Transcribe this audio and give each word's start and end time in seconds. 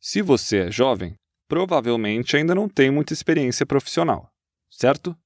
Se 0.00 0.22
você 0.22 0.58
é 0.58 0.70
jovem, 0.70 1.14
provavelmente 1.48 2.36
ainda 2.36 2.54
não 2.54 2.68
tem 2.68 2.88
muita 2.88 3.12
experiência 3.12 3.66
profissional, 3.66 4.30
certo? 4.70 5.16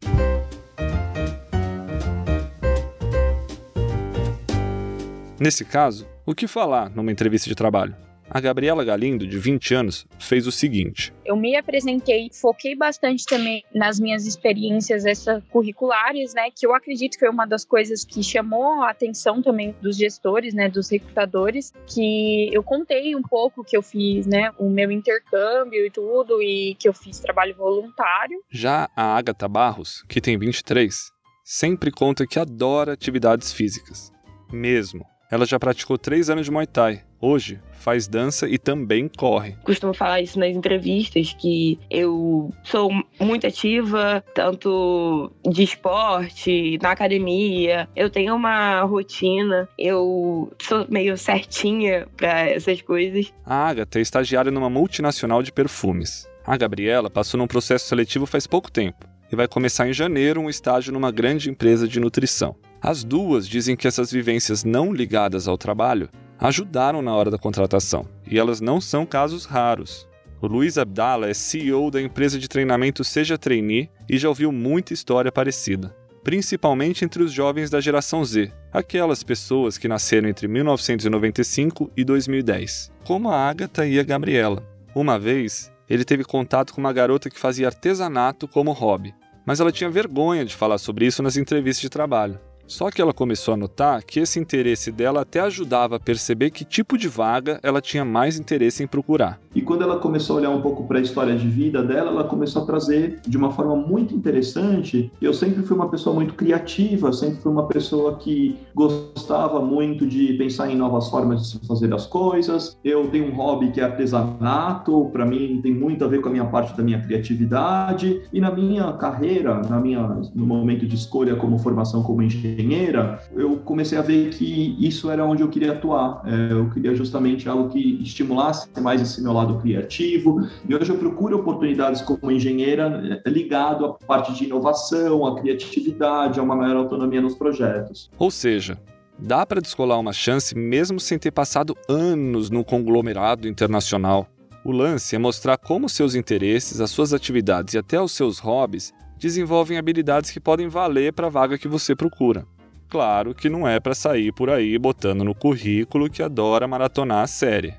Nesse 5.38 5.62
caso, 5.66 6.08
o 6.24 6.35
que 6.35 6.46
falar 6.46 6.88
numa 6.88 7.12
entrevista 7.12 7.50
de 7.50 7.54
trabalho? 7.54 7.95
A 8.34 8.40
Gabriela 8.40 8.82
Galindo, 8.82 9.26
de 9.26 9.38
20 9.38 9.74
anos, 9.74 10.06
fez 10.19 10.46
o 10.46 10.53
seguinte: 10.53 11.12
Eu 11.22 11.37
me 11.37 11.54
apresentei, 11.54 12.30
foquei 12.33 12.74
bastante 12.74 13.26
também 13.26 13.62
nas 13.74 14.01
minhas 14.01 14.26
experiências 14.26 15.04
extracurriculares, 15.04 16.33
né? 16.33 16.48
Que 16.51 16.66
eu 16.66 16.74
acredito 16.74 17.12
que 17.12 17.19
foi 17.19 17.29
uma 17.29 17.45
das 17.45 17.62
coisas 17.62 18.06
que 18.06 18.23
chamou 18.23 18.83
a 18.84 18.88
atenção 18.88 19.42
também 19.42 19.77
dos 19.83 19.98
gestores, 19.98 20.55
né? 20.55 20.70
Dos 20.70 20.91
recrutadores, 20.91 21.74
que 21.87 22.48
eu 22.51 22.62
contei 22.62 23.15
um 23.15 23.20
pouco 23.20 23.62
que 23.62 23.77
eu 23.77 23.83
fiz, 23.83 24.27
né? 24.27 24.51
O 24.59 24.70
meu 24.70 24.91
intercâmbio 24.91 25.84
e 25.84 25.91
tudo, 25.91 26.41
e 26.41 26.74
que 26.77 26.88
eu 26.88 26.95
fiz 26.95 27.21
trabalho 27.21 27.55
voluntário. 27.55 28.43
Já 28.51 28.88
a 28.96 29.15
Agatha 29.15 29.46
Barros, 29.46 30.02
que 30.09 30.23
tem 30.23 30.38
23, 30.38 31.12
sempre 31.45 31.91
conta 31.91 32.27
que 32.27 32.38
adora 32.38 32.95
atividades 32.95 33.52
físicas. 33.52 34.10
Mesmo. 34.51 35.12
Ela 35.33 35.47
já 35.47 35.59
praticou 35.59 35.97
três 35.97 36.29
anos 36.29 36.45
de 36.45 36.51
Muay 36.51 36.67
Thai. 36.67 37.01
Hoje, 37.19 37.59
faz 37.73 38.07
dança 38.07 38.47
e 38.47 38.59
também 38.59 39.09
corre. 39.09 39.57
Costumo 39.65 39.95
falar 39.95 40.21
isso 40.21 40.39
nas 40.39 40.55
entrevistas, 40.55 41.33
que 41.33 41.79
eu 41.89 42.53
sou 42.63 42.91
muito 43.19 43.47
ativa, 43.47 44.23
tanto 44.35 45.33
de 45.51 45.63
esporte, 45.63 46.79
na 46.83 46.91
academia. 46.91 47.89
Eu 47.97 48.11
tenho 48.11 48.35
uma 48.35 48.83
rotina, 48.83 49.67
eu 49.79 50.53
sou 50.61 50.87
meio 50.91 51.17
certinha 51.17 52.07
para 52.15 52.51
essas 52.51 52.83
coisas. 52.83 53.33
A 53.47 53.69
Agatha 53.69 54.01
é 54.01 54.03
estagiária 54.03 54.51
numa 54.51 54.69
multinacional 54.69 55.43
de 55.43 55.51
perfumes. 55.51 56.29
A 56.47 56.59
Gabriela 56.59 57.09
passou 57.09 57.39
num 57.39 57.47
processo 57.47 57.87
seletivo 57.87 58.27
faz 58.27 58.47
pouco 58.47 58.71
tempo 58.71 59.07
e 59.33 59.35
vai 59.35 59.49
começar 59.49 59.89
em 59.89 59.95
janeiro 59.95 60.43
um 60.43 60.51
estágio 60.51 60.93
numa 60.93 61.11
grande 61.11 61.49
empresa 61.49 61.89
de 61.89 61.99
nutrição. 61.99 62.55
As 62.83 63.05
duas 63.05 63.47
dizem 63.47 63.77
que 63.77 63.87
essas 63.87 64.11
vivências 64.11 64.64
não 64.64 64.92
ligadas 64.92 65.47
ao 65.47 65.56
trabalho 65.56 66.08
ajudaram 66.36 67.00
na 67.00 67.14
hora 67.14 67.30
da 67.30 67.39
contratação, 67.39 68.05
e 68.28 68.36
elas 68.36 68.61
não 68.61 68.80
são 68.80 69.06
casos 69.06 69.44
raros. 69.44 70.08
O 70.41 70.48
Luiz 70.48 70.77
Abdala 70.77 71.28
é 71.28 71.34
CEO 71.34 71.92
da 71.92 72.02
empresa 72.02 72.41
de 72.41 72.48
treinamento 72.48 73.05
Seja 73.05 73.39
Trainee 73.39 73.89
e 74.11 74.19
já 74.19 74.28
ouviu 74.28 74.50
muita 74.50 74.92
história 74.92 75.30
parecida, 75.30 75.94
principalmente 76.24 77.05
entre 77.05 77.22
os 77.22 77.33
jovens 77.33 77.70
da 77.70 77.80
geração 77.80 78.24
Z, 78.24 78.50
aquelas 78.72 79.22
pessoas 79.22 79.78
que 79.78 79.86
nasceram 79.86 80.28
entre 80.28 80.48
1995 80.48 81.89
e 81.96 82.02
2010, 82.02 82.91
como 83.05 83.30
a 83.30 83.48
Agatha 83.48 83.86
e 83.86 84.00
a 84.00 84.02
Gabriela. 84.02 84.61
Uma 84.92 85.20
vez, 85.20 85.72
ele 85.89 86.05
teve 86.05 86.24
contato 86.24 86.74
com 86.74 86.80
uma 86.80 86.92
garota 86.92 87.30
que 87.30 87.39
fazia 87.39 87.69
artesanato 87.69 88.48
como 88.48 88.72
hobby, 88.72 89.14
mas 89.46 89.61
ela 89.61 89.70
tinha 89.70 89.89
vergonha 89.89 90.44
de 90.44 90.56
falar 90.56 90.78
sobre 90.78 91.06
isso 91.06 91.22
nas 91.22 91.36
entrevistas 91.36 91.83
de 91.83 91.89
trabalho. 91.89 92.41
Só 92.66 92.91
que 92.91 93.02
ela 93.02 93.12
começou 93.12 93.55
a 93.55 93.56
notar 93.56 94.02
que 94.02 94.20
esse 94.20 94.38
interesse 94.38 94.91
dela 94.91 95.22
até 95.22 95.41
ajudava 95.41 95.96
a 95.96 96.00
perceber 96.00 96.50
que 96.50 96.64
tipo 96.64 96.96
de 96.96 97.08
vaga 97.08 97.60
ela 97.62 97.80
tinha 97.80 98.05
mais 98.05 98.38
interesse 98.38 98.82
em 98.82 98.86
procurar. 98.86 99.41
E 99.55 99.60
quando 99.60 99.82
ela 99.82 99.98
começou 99.98 100.36
a 100.36 100.41
olhar 100.41 100.50
um 100.50 100.62
pouco 100.62 100.84
para 100.84 100.98
a 100.98 101.02
história 101.02 101.36
de 101.36 101.46
vida 101.46 101.83
dela, 101.83 102.10
ela 102.10 102.24
começou 102.24 102.62
a 102.62 102.64
trazer 102.64 103.20
de 103.27 103.36
uma 103.36 103.50
forma 103.50 103.77
muito 103.77 104.14
interessante. 104.14 105.12
Eu 105.20 105.34
sempre 105.34 105.62
fui 105.62 105.77
uma 105.77 105.90
pessoa 105.90 106.14
muito 106.14 106.33
criativa, 106.34 107.12
sempre 107.12 107.36
fui 107.36 107.52
uma 107.52 107.66
pessoa 107.66 108.16
que 108.16 108.56
gostava 108.74 109.60
muito 109.60 110.06
de 110.06 110.33
pensar 110.34 110.70
em 110.70 110.77
novas 110.77 111.08
formas 111.08 111.42
de 111.42 111.48
se 111.48 111.66
fazer 111.66 111.92
as 111.92 112.06
coisas. 112.06 112.78
Eu 112.83 113.08
tenho 113.08 113.27
um 113.27 113.34
hobby 113.34 113.70
que 113.70 113.80
é 113.80 113.84
artesanato, 113.84 115.10
para 115.12 115.27
mim 115.27 115.60
tem 115.62 115.74
muito 115.74 116.02
a 116.05 116.08
ver 116.08 116.22
com 116.22 116.30
a 116.30 116.33
minha 116.33 116.46
parte 116.46 116.74
da 116.74 116.83
minha 116.83 117.00
criatividade. 117.00 118.22
E 118.33 118.40
na 118.40 118.50
minha 118.50 118.92
carreira, 118.94 119.60
na 119.68 119.78
minha, 119.78 120.00
no 120.34 120.46
momento 120.46 120.86
de 120.86 120.94
escolha 120.94 121.36
como 121.36 121.58
formação 121.58 122.02
como 122.02 122.22
engenheiro, 122.22 122.61
engenheira, 122.62 123.20
eu 123.34 123.58
comecei 123.58 123.98
a 123.98 124.02
ver 124.02 124.30
que 124.30 124.77
isso 124.78 125.11
era 125.11 125.24
onde 125.24 125.42
eu 125.42 125.48
queria 125.48 125.73
atuar. 125.73 126.23
É, 126.24 126.52
eu 126.52 126.70
queria 126.70 126.95
justamente 126.95 127.48
algo 127.48 127.68
que 127.68 128.03
estimulasse 128.03 128.69
mais 128.81 129.00
esse 129.00 129.23
meu 129.23 129.33
lado 129.33 129.59
criativo. 129.59 130.49
E 130.69 130.75
hoje 130.75 130.91
eu 130.91 130.99
procuro 130.99 131.39
oportunidades 131.39 132.00
como 132.00 132.31
engenheira 132.31 133.23
é, 133.25 133.31
ligado 133.31 133.84
à 133.84 133.93
parte 133.95 134.33
de 134.33 134.45
inovação, 134.45 135.27
à 135.27 135.41
criatividade, 135.41 136.39
a 136.39 136.43
uma 136.43 136.56
maior 136.56 136.77
autonomia 136.77 137.21
nos 137.21 137.34
projetos. 137.34 138.11
Ou 138.19 138.31
seja, 138.31 138.79
dá 139.19 139.44
para 139.44 139.61
descolar 139.61 139.99
uma 139.99 140.12
chance 140.12 140.56
mesmo 140.56 141.00
sem 141.00 141.19
ter 141.19 141.31
passado 141.31 141.77
anos 141.89 142.50
no 142.50 142.65
conglomerado 142.65 143.49
internacional. 143.49 144.27
O 144.65 144.71
lance 144.71 145.17
é 145.17 145.19
mostrar 145.19 145.56
como 145.56 145.89
seus 145.89 146.15
interesses, 146.15 146.81
as 146.81 146.91
suas 146.91 147.12
atividades 147.12 147.75
e 147.75 147.79
até 147.79 148.00
os 148.00 148.12
seus 148.12 148.39
hobbies 148.39 148.93
desenvolvem 149.22 149.78
habilidades 149.78 150.33
que 150.33 150.41
podem 150.41 150.66
valer 150.66 151.12
para 151.12 151.28
a 151.28 151.31
vaga 151.31 151.56
que 151.56 151.69
você 151.69 151.94
procura. 151.94 152.44
Claro 152.88 153.33
que 153.33 153.49
não 153.49 153.69
é 153.69 153.78
para 153.78 153.94
sair 153.94 154.33
por 154.33 154.50
aí 154.50 154.77
botando 154.77 155.22
no 155.22 155.33
currículo 155.33 156.10
que 156.10 156.25
adora 156.25 156.66
maratonar 156.66 157.22
a 157.22 157.28
série. 157.28 157.72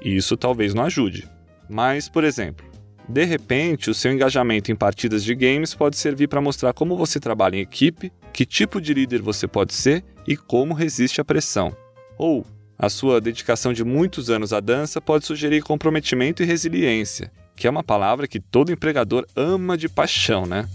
Isso 0.00 0.36
talvez 0.36 0.72
não 0.72 0.84
ajude. 0.84 1.28
Mas, 1.68 2.08
por 2.08 2.22
exemplo, 2.22 2.64
de 3.08 3.24
repente, 3.24 3.90
o 3.90 3.94
seu 3.94 4.12
engajamento 4.12 4.70
em 4.70 4.76
partidas 4.76 5.24
de 5.24 5.34
games 5.34 5.74
pode 5.74 5.96
servir 5.96 6.28
para 6.28 6.40
mostrar 6.40 6.72
como 6.72 6.96
você 6.96 7.18
trabalha 7.18 7.56
em 7.56 7.60
equipe, 7.60 8.12
que 8.32 8.46
tipo 8.46 8.80
de 8.80 8.94
líder 8.94 9.20
você 9.20 9.48
pode 9.48 9.74
ser 9.74 10.04
e 10.28 10.36
como 10.36 10.74
resiste 10.74 11.20
à 11.20 11.24
pressão. 11.24 11.76
Ou 12.16 12.46
a 12.78 12.88
sua 12.88 13.20
dedicação 13.20 13.72
de 13.72 13.82
muitos 13.82 14.30
anos 14.30 14.52
à 14.52 14.60
dança 14.60 15.00
pode 15.00 15.26
sugerir 15.26 15.60
comprometimento 15.60 16.40
e 16.40 16.46
resiliência, 16.46 17.32
que 17.56 17.66
é 17.66 17.70
uma 17.70 17.82
palavra 17.82 18.28
que 18.28 18.38
todo 18.38 18.70
empregador 18.70 19.26
ama 19.34 19.76
de 19.76 19.88
paixão, 19.88 20.46
né? 20.46 20.68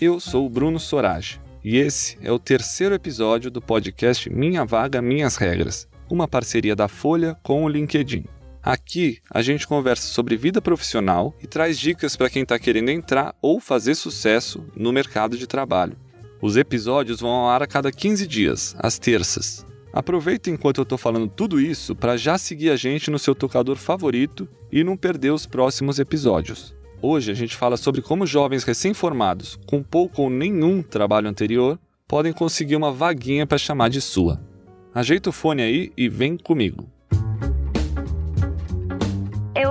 Eu 0.00 0.18
sou 0.18 0.44
o 0.44 0.50
Bruno 0.50 0.80
Sorage 0.80 1.40
e 1.62 1.76
esse 1.76 2.18
é 2.20 2.30
o 2.32 2.38
terceiro 2.38 2.96
episódio 2.96 3.48
do 3.48 3.62
podcast 3.62 4.28
Minha 4.28 4.64
Vaga 4.64 5.00
Minhas 5.00 5.36
Regras, 5.36 5.86
uma 6.10 6.26
parceria 6.26 6.74
da 6.74 6.88
Folha 6.88 7.36
com 7.44 7.64
o 7.64 7.68
LinkedIn. 7.68 8.24
Aqui 8.60 9.18
a 9.30 9.40
gente 9.40 9.68
conversa 9.68 10.08
sobre 10.08 10.36
vida 10.36 10.60
profissional 10.60 11.32
e 11.40 11.46
traz 11.46 11.78
dicas 11.78 12.16
para 12.16 12.28
quem 12.28 12.42
está 12.42 12.58
querendo 12.58 12.90
entrar 12.90 13.36
ou 13.40 13.60
fazer 13.60 13.94
sucesso 13.94 14.64
no 14.74 14.92
mercado 14.92 15.38
de 15.38 15.46
trabalho. 15.46 15.96
Os 16.42 16.56
episódios 16.56 17.20
vão 17.20 17.30
ao 17.30 17.48
ar 17.48 17.62
a 17.62 17.66
cada 17.66 17.92
15 17.92 18.26
dias, 18.26 18.74
às 18.80 18.98
terças. 18.98 19.64
Aproveita 19.92 20.50
enquanto 20.50 20.78
eu 20.78 20.82
estou 20.82 20.98
falando 20.98 21.28
tudo 21.28 21.60
isso 21.60 21.94
para 21.94 22.16
já 22.16 22.36
seguir 22.36 22.70
a 22.70 22.76
gente 22.76 23.12
no 23.12 23.18
seu 23.18 23.34
tocador 23.34 23.76
favorito 23.76 24.48
e 24.72 24.82
não 24.82 24.96
perder 24.96 25.30
os 25.30 25.46
próximos 25.46 26.00
episódios. 26.00 26.74
Hoje 27.06 27.30
a 27.30 27.34
gente 27.34 27.54
fala 27.54 27.76
sobre 27.76 28.00
como 28.00 28.26
jovens 28.26 28.64
recém-formados, 28.64 29.58
com 29.66 29.82
pouco 29.82 30.22
ou 30.22 30.30
nenhum 30.30 30.82
trabalho 30.82 31.28
anterior, 31.28 31.78
podem 32.08 32.32
conseguir 32.32 32.76
uma 32.76 32.90
vaguinha 32.90 33.46
para 33.46 33.58
chamar 33.58 33.90
de 33.90 34.00
sua. 34.00 34.40
Ajeita 34.94 35.28
o 35.28 35.32
fone 35.32 35.60
aí 35.60 35.92
e 35.98 36.08
vem 36.08 36.38
comigo 36.38 36.93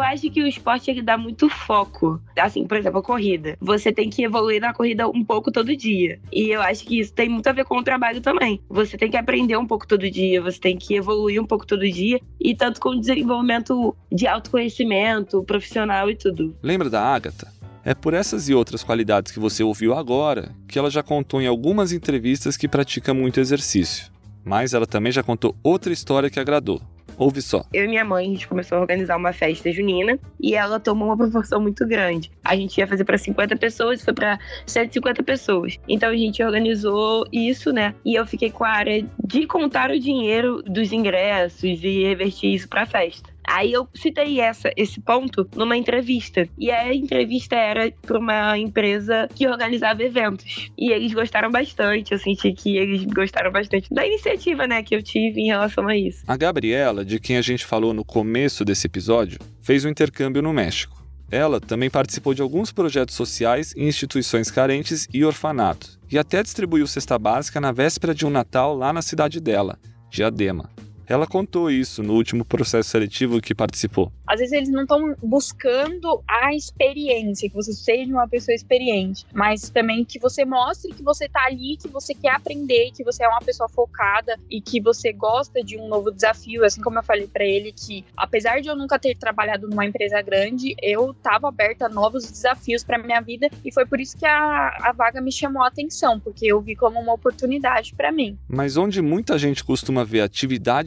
acho 0.03 0.29
que 0.29 0.41
o 0.41 0.47
esporte 0.47 0.91
ele 0.91 1.01
dá 1.01 1.17
muito 1.17 1.49
foco. 1.49 2.21
Assim, 2.37 2.65
por 2.65 2.77
exemplo, 2.77 2.99
a 2.99 3.03
corrida. 3.03 3.57
Você 3.59 3.91
tem 3.91 4.09
que 4.09 4.23
evoluir 4.23 4.61
na 4.61 4.73
corrida 4.73 5.07
um 5.07 5.23
pouco 5.23 5.51
todo 5.51 5.75
dia. 5.75 6.19
E 6.31 6.49
eu 6.49 6.61
acho 6.61 6.85
que 6.85 6.99
isso 6.99 7.13
tem 7.13 7.29
muito 7.29 7.47
a 7.47 7.53
ver 7.53 7.65
com 7.65 7.77
o 7.77 7.83
trabalho 7.83 8.21
também. 8.21 8.61
Você 8.69 8.97
tem 8.97 9.09
que 9.09 9.17
aprender 9.17 9.57
um 9.57 9.67
pouco 9.67 9.87
todo 9.87 10.09
dia, 10.09 10.41
você 10.41 10.59
tem 10.59 10.77
que 10.77 10.95
evoluir 10.95 11.41
um 11.41 11.45
pouco 11.45 11.65
todo 11.65 11.89
dia. 11.89 12.19
E 12.39 12.55
tanto 12.55 12.79
com 12.79 12.89
o 12.89 12.99
desenvolvimento 12.99 13.95
de 14.11 14.27
autoconhecimento, 14.27 15.43
profissional 15.43 16.09
e 16.09 16.15
tudo. 16.15 16.55
Lembra 16.61 16.89
da 16.89 17.01
Agatha? 17.01 17.51
É 17.85 17.93
por 17.93 18.13
essas 18.13 18.47
e 18.47 18.53
outras 18.53 18.81
qualidades 18.81 19.31
que 19.31 19.39
você 19.39 19.61
ouviu 19.61 19.93
agora 19.93 20.55
que 20.67 20.79
ela 20.79 20.89
já 20.89 21.03
contou 21.03 21.41
em 21.41 21.47
algumas 21.47 21.91
entrevistas 21.91 22.55
que 22.55 22.67
pratica 22.67 23.13
muito 23.13 23.41
exercício. 23.41 24.11
Mas 24.43 24.73
ela 24.73 24.85
também 24.85 25.11
já 25.11 25.21
contou 25.21 25.55
outra 25.61 25.91
história 25.91 26.29
que 26.29 26.39
agradou. 26.39 26.81
Ouve 27.17 27.41
só. 27.41 27.65
Eu 27.73 27.85
e 27.85 27.87
minha 27.87 28.05
mãe, 28.05 28.25
a 28.25 28.29
gente 28.29 28.47
começou 28.47 28.77
a 28.77 28.81
organizar 28.81 29.17
uma 29.17 29.33
festa 29.33 29.71
junina 29.71 30.19
e 30.39 30.55
ela 30.55 30.79
tomou 30.79 31.09
uma 31.09 31.17
proporção 31.17 31.61
muito 31.61 31.85
grande. 31.85 32.31
A 32.43 32.55
gente 32.55 32.77
ia 32.77 32.87
fazer 32.87 33.03
para 33.03 33.17
50 33.17 33.55
pessoas 33.57 34.01
foi 34.01 34.13
para 34.13 34.39
150 34.65 35.23
pessoas. 35.23 35.79
Então 35.87 36.09
a 36.09 36.15
gente 36.15 36.43
organizou 36.43 37.25
isso, 37.31 37.71
né? 37.71 37.93
E 38.05 38.15
eu 38.15 38.25
fiquei 38.25 38.51
com 38.51 38.63
a 38.63 38.69
área 38.69 39.05
de 39.23 39.47
contar 39.47 39.91
o 39.91 39.99
dinheiro 39.99 40.61
dos 40.63 40.91
ingressos 40.91 41.63
e 41.83 42.03
revertir 42.03 42.53
isso 42.53 42.67
para 42.67 42.85
festa. 42.85 43.32
Aí 43.47 43.71
eu 43.71 43.87
citei 43.93 44.39
essa, 44.39 44.71
esse 44.75 44.99
ponto 44.99 45.47
numa 45.55 45.77
entrevista. 45.77 46.47
E 46.57 46.71
a 46.71 46.93
entrevista 46.93 47.55
era 47.55 47.91
para 48.01 48.19
uma 48.19 48.57
empresa 48.57 49.27
que 49.35 49.47
organizava 49.47 50.03
eventos. 50.03 50.71
E 50.77 50.91
eles 50.91 51.13
gostaram 51.13 51.51
bastante. 51.51 52.11
Eu 52.11 52.19
senti 52.19 52.53
que 52.53 52.77
eles 52.77 53.03
gostaram 53.05 53.51
bastante 53.51 53.93
da 53.93 54.05
iniciativa, 54.05 54.67
né, 54.67 54.83
que 54.83 54.95
eu 54.95 55.03
tive 55.03 55.41
em 55.41 55.47
relação 55.47 55.87
a 55.87 55.95
isso. 55.95 56.23
A 56.27 56.37
Gabriela, 56.37 57.03
de 57.03 57.19
quem 57.19 57.37
a 57.37 57.41
gente 57.41 57.65
falou 57.65 57.93
no 57.93 58.05
começo 58.05 58.65
desse 58.65 58.87
episódio, 58.87 59.39
fez 59.61 59.85
um 59.85 59.89
intercâmbio 59.89 60.41
no 60.41 60.53
México. 60.53 61.03
Ela 61.31 61.59
também 61.59 61.89
participou 61.89 62.33
de 62.33 62.43
alguns 62.43 62.71
projetos 62.71 63.15
sociais 63.15 63.73
em 63.75 63.87
instituições 63.87 64.51
carentes 64.51 65.07
e 65.11 65.25
orfanatos, 65.25 65.99
e 66.11 66.17
até 66.19 66.43
distribuiu 66.43 66.85
cesta 66.85 67.17
básica 67.17 67.59
na 67.59 67.71
véspera 67.71 68.13
de 68.13 68.23
um 68.23 68.29
Natal 68.29 68.75
lá 68.75 68.93
na 68.93 69.01
cidade 69.01 69.39
dela, 69.39 69.79
Diadema. 70.11 70.69
Ela 71.07 71.27
contou 71.27 71.69
isso 71.69 72.01
no 72.01 72.13
último 72.13 72.45
processo 72.45 72.89
seletivo 72.89 73.41
que 73.41 73.53
participou. 73.53 74.11
Às 74.25 74.39
vezes 74.39 74.53
eles 74.53 74.69
não 74.69 74.83
estão 74.83 75.15
buscando 75.21 76.23
a 76.27 76.53
experiência, 76.55 77.49
que 77.49 77.55
você 77.55 77.73
seja 77.73 78.11
uma 78.11 78.27
pessoa 78.27 78.55
experiente, 78.55 79.25
mas 79.33 79.69
também 79.69 80.05
que 80.05 80.17
você 80.19 80.45
mostre 80.45 80.93
que 80.93 81.03
você 81.03 81.25
está 81.25 81.45
ali, 81.45 81.77
que 81.77 81.87
você 81.87 82.13
quer 82.13 82.31
aprender, 82.31 82.91
que 82.91 83.03
você 83.03 83.23
é 83.23 83.27
uma 83.27 83.41
pessoa 83.41 83.67
focada 83.69 84.37
e 84.49 84.61
que 84.61 84.79
você 84.81 85.11
gosta 85.11 85.63
de 85.63 85.77
um 85.77 85.87
novo 85.87 86.11
desafio. 86.11 86.63
Assim 86.63 86.81
como 86.81 86.99
eu 86.99 87.03
falei 87.03 87.27
para 87.27 87.43
ele 87.43 87.71
que, 87.71 88.05
apesar 88.15 88.61
de 88.61 88.69
eu 88.69 88.75
nunca 88.75 88.97
ter 88.97 89.15
trabalhado 89.17 89.67
numa 89.67 89.85
empresa 89.85 90.21
grande, 90.21 90.75
eu 90.81 91.11
estava 91.11 91.47
aberta 91.49 91.85
a 91.85 91.89
novos 91.89 92.29
desafios 92.29 92.83
para 92.83 92.97
minha 92.97 93.21
vida 93.21 93.49
e 93.63 93.71
foi 93.71 93.85
por 93.85 93.99
isso 93.99 94.17
que 94.17 94.25
a, 94.25 94.77
a 94.81 94.93
vaga 94.93 95.21
me 95.21 95.31
chamou 95.31 95.63
a 95.63 95.67
atenção, 95.67 96.19
porque 96.19 96.45
eu 96.45 96.61
vi 96.61 96.75
como 96.75 96.99
uma 96.99 97.13
oportunidade 97.13 97.93
para 97.95 98.11
mim. 98.11 98.37
Mas 98.47 98.77
onde 98.77 99.01
muita 99.01 99.37
gente 99.37 99.63
costuma 99.63 100.03
ver 100.03 100.21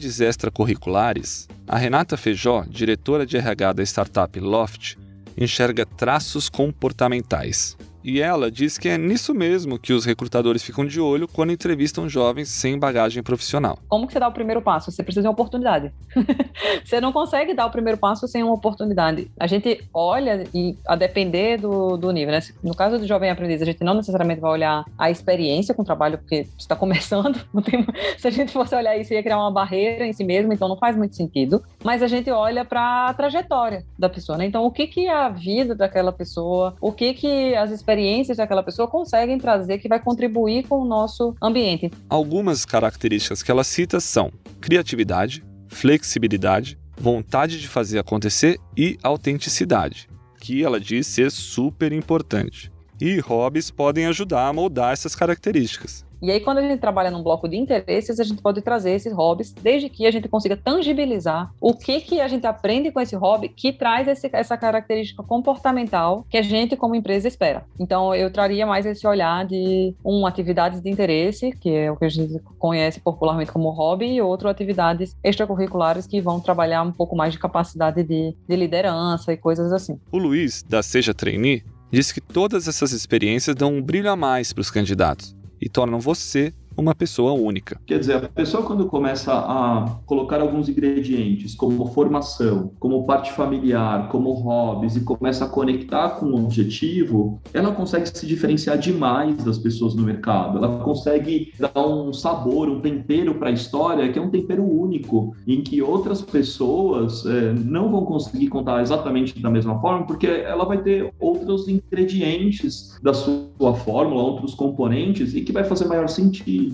atividades 0.07 0.21
extracurriculares, 0.21 1.47
a 1.67 1.77
Renata 1.77 2.15
Feijó, 2.15 2.63
diretora 2.67 3.25
de 3.25 3.37
RH 3.37 3.73
da 3.73 3.83
startup 3.83 4.39
Loft, 4.39 4.97
enxerga 5.37 5.85
traços 5.85 6.49
comportamentais. 6.49 7.77
E 8.07 8.21
ela 8.21 8.49
diz 8.49 8.77
que 8.77 8.87
é 8.87 8.97
nisso 8.97 9.33
mesmo 9.33 9.77
que 9.77 9.91
os 9.91 10.05
recrutadores 10.05 10.63
ficam 10.63 10.85
de 10.85 10.97
olho 10.97 11.27
quando 11.27 11.51
entrevistam 11.51 12.07
jovens 12.07 12.47
sem 12.47 12.79
bagagem 12.79 13.21
profissional. 13.21 13.77
Como 13.89 14.07
que 14.07 14.13
você 14.13 14.19
dá 14.19 14.29
o 14.29 14.31
primeiro 14.31 14.61
passo? 14.61 14.89
Você 14.89 15.03
precisa 15.03 15.23
de 15.23 15.27
uma 15.27 15.33
oportunidade. 15.33 15.91
você 16.85 17.01
não 17.01 17.11
consegue 17.11 17.53
dar 17.53 17.65
o 17.65 17.69
primeiro 17.69 17.97
passo 17.97 18.25
sem 18.25 18.41
uma 18.41 18.53
oportunidade. 18.53 19.29
A 19.37 19.45
gente 19.45 19.83
olha 19.93 20.45
e 20.53 20.77
a 20.87 20.95
depender 20.95 21.57
do, 21.57 21.97
do 21.97 22.09
nível, 22.11 22.31
né? 22.31 22.39
No 22.63 22.73
caso 22.73 22.97
do 22.97 23.05
jovem 23.05 23.29
aprendiz, 23.29 23.61
a 23.61 23.65
gente 23.65 23.83
não 23.83 23.95
necessariamente 23.95 24.39
vai 24.39 24.51
olhar 24.51 24.85
a 24.97 25.11
experiência 25.11 25.75
com 25.75 25.81
o 25.81 25.85
trabalho, 25.85 26.17
porque 26.17 26.47
está 26.57 26.77
começando. 26.77 27.37
Tem... 27.69 27.85
Se 28.17 28.29
a 28.29 28.31
gente 28.31 28.53
fosse 28.53 28.73
olhar 28.73 28.97
isso, 28.97 29.13
ia 29.13 29.21
criar 29.21 29.37
uma 29.37 29.51
barreira 29.51 30.07
em 30.07 30.13
si 30.13 30.23
mesmo, 30.23 30.53
então 30.53 30.69
não 30.69 30.77
faz 30.77 30.95
muito 30.95 31.13
sentido. 31.13 31.61
Mas 31.83 32.01
a 32.01 32.07
gente 32.07 32.31
olha 32.31 32.63
para 32.63 33.09
a 33.09 33.13
trajetória 33.13 33.83
da 33.99 34.07
pessoa, 34.07 34.37
né? 34.37 34.45
Então, 34.45 34.65
o 34.65 34.71
que 34.71 34.87
que 34.87 35.07
é 35.07 35.13
a 35.13 35.27
vida 35.27 35.75
daquela 35.75 36.13
pessoa, 36.13 36.73
o 36.79 36.93
que 36.93 37.13
que 37.13 37.53
as 37.53 37.69
experiências 37.69 37.96
experiências 37.97 38.37
daquela 38.37 38.61
pessoa 38.61 38.87
conseguem 38.87 39.39
trazer 39.39 39.79
que 39.79 39.87
vai 39.87 39.99
contribuir 39.99 40.67
com 40.67 40.79
o 40.79 40.85
nosso 40.85 41.35
ambiente. 41.41 41.91
Algumas 42.07 42.63
características 42.63 43.41
que 43.41 43.49
ela 43.49 43.63
cita 43.63 43.99
são 43.99 44.31
criatividade, 44.61 45.43
flexibilidade, 45.67 46.77
vontade 46.95 47.59
de 47.59 47.67
fazer 47.67 47.97
acontecer 47.97 48.59
e 48.77 48.97
autenticidade, 49.01 50.07
que 50.39 50.63
ela 50.63 50.79
diz 50.79 51.07
ser 51.07 51.31
super 51.31 51.91
importante. 51.91 52.71
E 53.01 53.19
hobbies 53.19 53.71
podem 53.71 54.05
ajudar 54.05 54.47
a 54.47 54.53
moldar 54.53 54.93
essas 54.93 55.15
características. 55.15 56.05
E 56.21 56.31
aí, 56.31 56.39
quando 56.39 56.57
a 56.57 56.61
gente 56.61 56.79
trabalha 56.79 57.11
num 57.11 57.21
bloco 57.21 57.47
de 57.47 57.57
interesses, 57.57 58.19
a 58.19 58.23
gente 58.23 58.41
pode 58.41 58.61
trazer 58.61 58.91
esses 58.91 59.13
hobbies, 59.13 59.53
desde 59.53 59.87
que 59.87 60.05
a 60.05 60.11
gente 60.11 60.27
consiga 60.27 60.57
tangibilizar 60.57 61.51
o 61.61 61.73
que, 61.73 62.01
que 62.01 62.19
a 62.19 62.27
gente 62.27 62.47
aprende 62.47 62.91
com 62.91 62.99
esse 62.99 63.15
hobby 63.15 63.49
que 63.49 63.71
traz 63.71 64.07
esse, 64.07 64.29
essa 64.33 64.57
característica 64.57 65.21
comportamental 65.21 66.25
que 66.29 66.37
a 66.37 66.41
gente, 66.41 66.75
como 66.75 66.95
empresa, 66.95 67.27
espera. 67.27 67.65
Então, 67.79 68.15
eu 68.15 68.31
traria 68.31 68.65
mais 68.65 68.85
esse 68.85 69.05
olhar 69.05 69.45
de, 69.45 69.93
um, 70.03 70.25
atividades 70.25 70.81
de 70.81 70.89
interesse, 70.89 71.51
que 71.51 71.69
é 71.69 71.91
o 71.91 71.95
que 71.95 72.05
a 72.05 72.09
gente 72.09 72.39
conhece 72.57 72.99
popularmente 72.99 73.51
como 73.51 73.69
hobby, 73.69 74.07
e 74.13 74.21
outro, 74.21 74.49
atividades 74.49 75.15
extracurriculares 75.23 76.07
que 76.07 76.19
vão 76.19 76.39
trabalhar 76.39 76.81
um 76.81 76.91
pouco 76.91 77.15
mais 77.15 77.33
de 77.33 77.39
capacidade 77.39 78.03
de, 78.03 78.35
de 78.47 78.55
liderança 78.55 79.31
e 79.31 79.37
coisas 79.37 79.71
assim. 79.71 79.99
O 80.11 80.17
Luiz, 80.17 80.63
da 80.63 80.81
Seja 80.81 81.13
Trainee, 81.13 81.63
disse 81.91 82.13
que 82.13 82.21
todas 82.21 82.67
essas 82.67 82.91
experiências 82.91 83.55
dão 83.55 83.73
um 83.73 83.81
brilho 83.81 84.11
a 84.11 84.15
mais 84.15 84.51
para 84.51 84.61
os 84.61 84.71
candidatos 84.71 85.36
e 85.61 85.69
tornam 85.69 85.99
você 85.99 86.53
uma 86.77 86.93
pessoa 86.93 87.33
única. 87.33 87.79
Quer 87.85 87.99
dizer, 87.99 88.15
a 88.15 88.29
pessoa 88.29 88.63
quando 88.63 88.85
começa 88.85 89.33
a 89.33 89.97
colocar 90.05 90.39
alguns 90.39 90.69
ingredientes, 90.69 91.55
como 91.55 91.87
formação, 91.87 92.71
como 92.79 93.05
parte 93.05 93.31
familiar, 93.33 94.09
como 94.09 94.31
hobbies, 94.31 94.95
e 94.95 95.01
começa 95.01 95.45
a 95.45 95.49
conectar 95.49 96.11
com 96.11 96.27
o 96.27 96.45
objetivo, 96.45 97.41
ela 97.53 97.71
consegue 97.71 98.07
se 98.07 98.27
diferenciar 98.27 98.77
demais 98.77 99.43
das 99.43 99.57
pessoas 99.57 99.95
no 99.95 100.03
mercado. 100.03 100.57
Ela 100.57 100.79
consegue 100.79 101.51
dar 101.59 101.85
um 101.85 102.13
sabor, 102.13 102.69
um 102.69 102.79
tempero 102.79 103.35
para 103.35 103.49
a 103.49 103.51
história 103.51 104.11
que 104.11 104.19
é 104.19 104.21
um 104.21 104.29
tempero 104.29 104.63
único, 104.63 105.35
em 105.47 105.61
que 105.61 105.81
outras 105.81 106.21
pessoas 106.21 107.25
é, 107.25 107.53
não 107.53 107.89
vão 107.89 108.05
conseguir 108.05 108.47
contar 108.47 108.81
exatamente 108.81 109.39
da 109.41 109.49
mesma 109.49 109.79
forma, 109.79 110.05
porque 110.05 110.27
ela 110.27 110.65
vai 110.65 110.81
ter 110.81 111.11
outros 111.19 111.67
ingredientes 111.67 112.97
da 113.01 113.13
sua 113.13 113.73
fórmula, 113.83 114.21
outros 114.21 114.53
componentes, 114.53 115.33
e 115.33 115.41
que 115.41 115.51
vai 115.51 115.63
fazer 115.63 115.85
maior 115.85 116.07
sentido. 116.07 116.66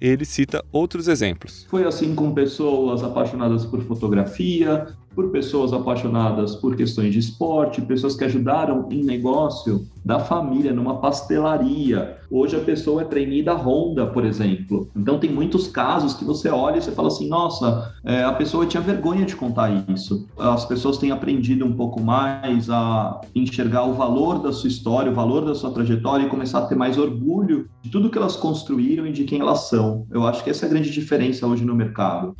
Ele 0.00 0.24
cita 0.24 0.64
outros 0.72 1.08
exemplos. 1.08 1.66
Foi 1.68 1.84
assim 1.84 2.14
com 2.14 2.32
pessoas 2.32 3.02
apaixonadas 3.02 3.64
por 3.64 3.82
fotografia, 3.82 4.86
por 5.14 5.30
pessoas 5.30 5.72
apaixonadas 5.72 6.54
por 6.54 6.76
questões 6.76 7.12
de 7.12 7.18
esporte, 7.18 7.82
pessoas 7.82 8.16
que 8.16 8.24
ajudaram 8.24 8.86
em 8.90 9.04
negócio 9.04 9.86
da 10.04 10.18
família, 10.18 10.72
numa 10.72 10.98
pastelaria. 10.98 12.16
Hoje 12.30 12.56
a 12.56 12.60
pessoa 12.60 13.02
é 13.02 13.04
trainee 13.04 13.42
da 13.42 13.54
Honda, 13.54 14.06
por 14.06 14.24
exemplo. 14.24 14.88
Então 14.96 15.18
tem 15.18 15.30
muitos 15.30 15.66
casos 15.66 16.14
que 16.14 16.24
você 16.24 16.48
olha 16.48 16.78
e 16.78 16.82
você 16.82 16.92
fala 16.92 17.08
assim, 17.08 17.28
nossa, 17.28 17.92
é, 18.04 18.22
a 18.22 18.32
pessoa 18.32 18.66
tinha 18.66 18.80
vergonha 18.80 19.26
de 19.26 19.36
contar 19.36 19.84
isso. 19.90 20.26
As 20.38 20.64
pessoas 20.64 20.96
têm 20.96 21.10
aprendido 21.10 21.64
um 21.64 21.72
pouco 21.72 22.00
mais 22.00 22.70
a 22.70 23.20
enxergar 23.34 23.84
o 23.84 23.94
valor 23.94 24.38
da 24.38 24.52
sua 24.52 24.68
história, 24.68 25.12
o 25.12 25.14
valor 25.14 25.44
da 25.44 25.54
sua 25.54 25.70
trajetória 25.70 26.24
e 26.24 26.28
começar 26.28 26.60
a 26.60 26.66
ter 26.66 26.76
mais 26.76 26.96
orgulho 26.96 27.68
de 27.82 27.90
tudo 27.90 28.08
que 28.08 28.16
elas 28.16 28.36
construíram 28.36 29.06
e 29.06 29.12
de 29.12 29.24
quem 29.24 29.40
elas 29.40 29.68
são. 29.68 30.06
Eu 30.10 30.26
acho 30.26 30.42
que 30.42 30.50
essa 30.50 30.64
é 30.64 30.68
a 30.68 30.70
grande 30.70 30.90
diferença 30.90 31.46
hoje 31.46 31.64
no 31.64 31.74
mercado. 31.74 32.34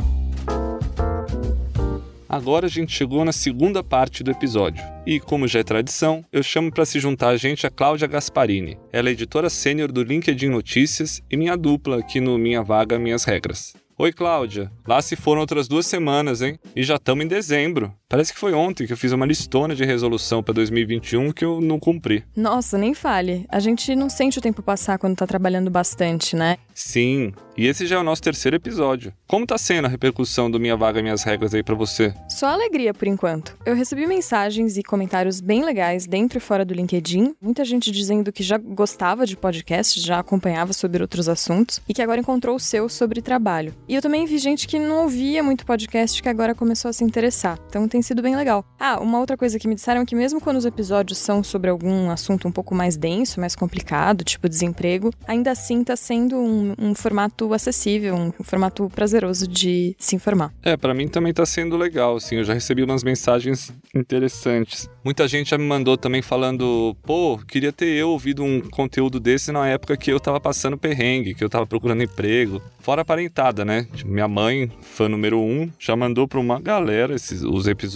Agora 2.30 2.66
a 2.66 2.68
gente 2.68 2.92
chegou 2.92 3.24
na 3.24 3.32
segunda 3.32 3.82
parte 3.82 4.22
do 4.22 4.30
episódio. 4.30 4.84
E, 5.04 5.18
como 5.18 5.48
já 5.48 5.58
é 5.58 5.64
tradição, 5.64 6.24
eu 6.32 6.44
chamo 6.44 6.70
para 6.70 6.86
se 6.86 7.00
juntar 7.00 7.30
a 7.30 7.36
gente 7.36 7.66
a 7.66 7.70
Cláudia 7.70 8.06
Gasparini. 8.06 8.78
Ela 8.92 9.08
é 9.08 9.12
editora 9.12 9.50
sênior 9.50 9.90
do 9.90 10.04
LinkedIn 10.04 10.48
Notícias 10.48 11.20
e 11.28 11.36
minha 11.36 11.56
dupla 11.56 11.98
aqui 11.98 12.20
no 12.20 12.38
Minha 12.38 12.62
Vaga 12.62 13.00
Minhas 13.00 13.24
Regras. 13.24 13.74
Oi, 13.98 14.12
Cláudia. 14.12 14.70
Lá 14.86 15.02
se 15.02 15.16
foram 15.16 15.40
outras 15.40 15.66
duas 15.66 15.86
semanas, 15.86 16.40
hein? 16.40 16.56
E 16.76 16.84
já 16.84 16.94
estamos 16.94 17.24
em 17.24 17.28
dezembro. 17.28 17.92
Parece 18.10 18.32
que 18.32 18.40
foi 18.40 18.52
ontem 18.52 18.88
que 18.88 18.92
eu 18.92 18.96
fiz 18.96 19.12
uma 19.12 19.24
listona 19.24 19.72
de 19.72 19.84
resolução 19.84 20.42
para 20.42 20.52
2021 20.54 21.30
que 21.30 21.44
eu 21.44 21.60
não 21.60 21.78
cumpri. 21.78 22.24
Nossa, 22.34 22.76
nem 22.76 22.92
fale. 22.92 23.46
A 23.48 23.60
gente 23.60 23.94
não 23.94 24.10
sente 24.10 24.36
o 24.36 24.42
tempo 24.42 24.64
passar 24.64 24.98
quando 24.98 25.14
tá 25.14 25.28
trabalhando 25.28 25.70
bastante, 25.70 26.34
né? 26.34 26.56
Sim, 26.74 27.32
e 27.60 27.66
esse 27.66 27.86
já 27.86 27.96
é 27.96 27.98
o 27.98 28.02
nosso 28.02 28.22
terceiro 28.22 28.56
episódio. 28.56 29.12
Como 29.28 29.46
tá 29.46 29.58
sendo 29.58 29.84
a 29.84 29.88
repercussão 29.88 30.50
do 30.50 30.58
Minha 30.58 30.78
Vaga 30.78 31.02
Minhas 31.02 31.22
Regras 31.22 31.52
aí 31.52 31.62
para 31.62 31.74
você? 31.74 32.14
Só 32.28 32.46
alegria 32.46 32.94
por 32.94 33.06
enquanto. 33.06 33.54
Eu 33.66 33.74
recebi 33.74 34.06
mensagens 34.06 34.78
e 34.78 34.82
comentários 34.82 35.42
bem 35.42 35.62
legais 35.62 36.06
dentro 36.06 36.38
e 36.38 36.40
fora 36.40 36.64
do 36.64 36.72
LinkedIn. 36.72 37.34
Muita 37.40 37.64
gente 37.66 37.90
dizendo 37.90 38.32
que 38.32 38.42
já 38.42 38.56
gostava 38.56 39.26
de 39.26 39.36
podcast, 39.36 40.00
já 40.00 40.18
acompanhava 40.18 40.72
sobre 40.72 41.02
outros 41.02 41.28
assuntos 41.28 41.82
e 41.88 41.92
que 41.92 42.00
agora 42.00 42.20
encontrou 42.20 42.56
o 42.56 42.60
seu 42.60 42.88
sobre 42.88 43.20
trabalho. 43.20 43.74
E 43.86 43.94
eu 43.94 44.00
também 44.00 44.24
vi 44.24 44.38
gente 44.38 44.66
que 44.66 44.78
não 44.78 45.02
ouvia 45.02 45.42
muito 45.42 45.66
podcast 45.66 46.22
que 46.22 46.28
agora 46.30 46.54
começou 46.54 46.88
a 46.88 46.92
se 46.92 47.04
interessar. 47.04 47.58
Então 47.68 47.86
tem 47.86 47.99
sido 48.02 48.22
bem 48.22 48.36
legal. 48.36 48.64
Ah, 48.78 49.00
uma 49.00 49.18
outra 49.18 49.36
coisa 49.36 49.58
que 49.58 49.68
me 49.68 49.74
disseram 49.74 50.02
é 50.02 50.06
que 50.06 50.14
mesmo 50.14 50.40
quando 50.40 50.56
os 50.56 50.64
episódios 50.64 51.18
são 51.18 51.42
sobre 51.42 51.70
algum 51.70 52.10
assunto 52.10 52.48
um 52.48 52.52
pouco 52.52 52.74
mais 52.74 52.96
denso, 52.96 53.40
mais 53.40 53.54
complicado, 53.54 54.24
tipo 54.24 54.48
desemprego, 54.48 55.10
ainda 55.26 55.50
assim 55.50 55.84
tá 55.84 55.96
sendo 55.96 56.36
um, 56.36 56.74
um 56.78 56.94
formato 56.94 57.52
acessível, 57.52 58.14
um 58.14 58.32
formato 58.42 58.88
prazeroso 58.90 59.46
de 59.46 59.94
se 59.98 60.16
informar. 60.16 60.52
É, 60.62 60.76
para 60.76 60.94
mim 60.94 61.08
também 61.08 61.32
tá 61.32 61.44
sendo 61.44 61.76
legal, 61.76 62.16
assim, 62.16 62.36
eu 62.36 62.44
já 62.44 62.54
recebi 62.54 62.82
umas 62.82 63.04
mensagens 63.04 63.72
interessantes. 63.94 64.88
Muita 65.04 65.26
gente 65.28 65.50
já 65.50 65.58
me 65.58 65.64
mandou 65.64 65.96
também 65.96 66.22
falando, 66.22 66.96
pô, 67.02 67.38
queria 67.38 67.72
ter 67.72 67.86
eu 67.86 68.10
ouvido 68.10 68.42
um 68.42 68.60
conteúdo 68.60 69.18
desse 69.18 69.52
na 69.52 69.66
época 69.68 69.96
que 69.96 70.10
eu 70.10 70.20
tava 70.20 70.40
passando 70.40 70.76
perrengue, 70.76 71.34
que 71.34 71.44
eu 71.44 71.48
tava 71.48 71.66
procurando 71.66 72.02
emprego. 72.02 72.62
Fora 72.80 73.02
a 73.02 73.04
parentada, 73.04 73.64
né? 73.64 73.86
Tipo, 73.94 74.10
minha 74.10 74.28
mãe, 74.28 74.70
fã 74.80 75.08
número 75.08 75.38
um, 75.38 75.70
já 75.78 75.94
mandou 75.94 76.26
pra 76.26 76.40
uma 76.40 76.60
galera 76.60 77.14
esses, 77.14 77.42
os 77.42 77.66
episódios 77.66 77.89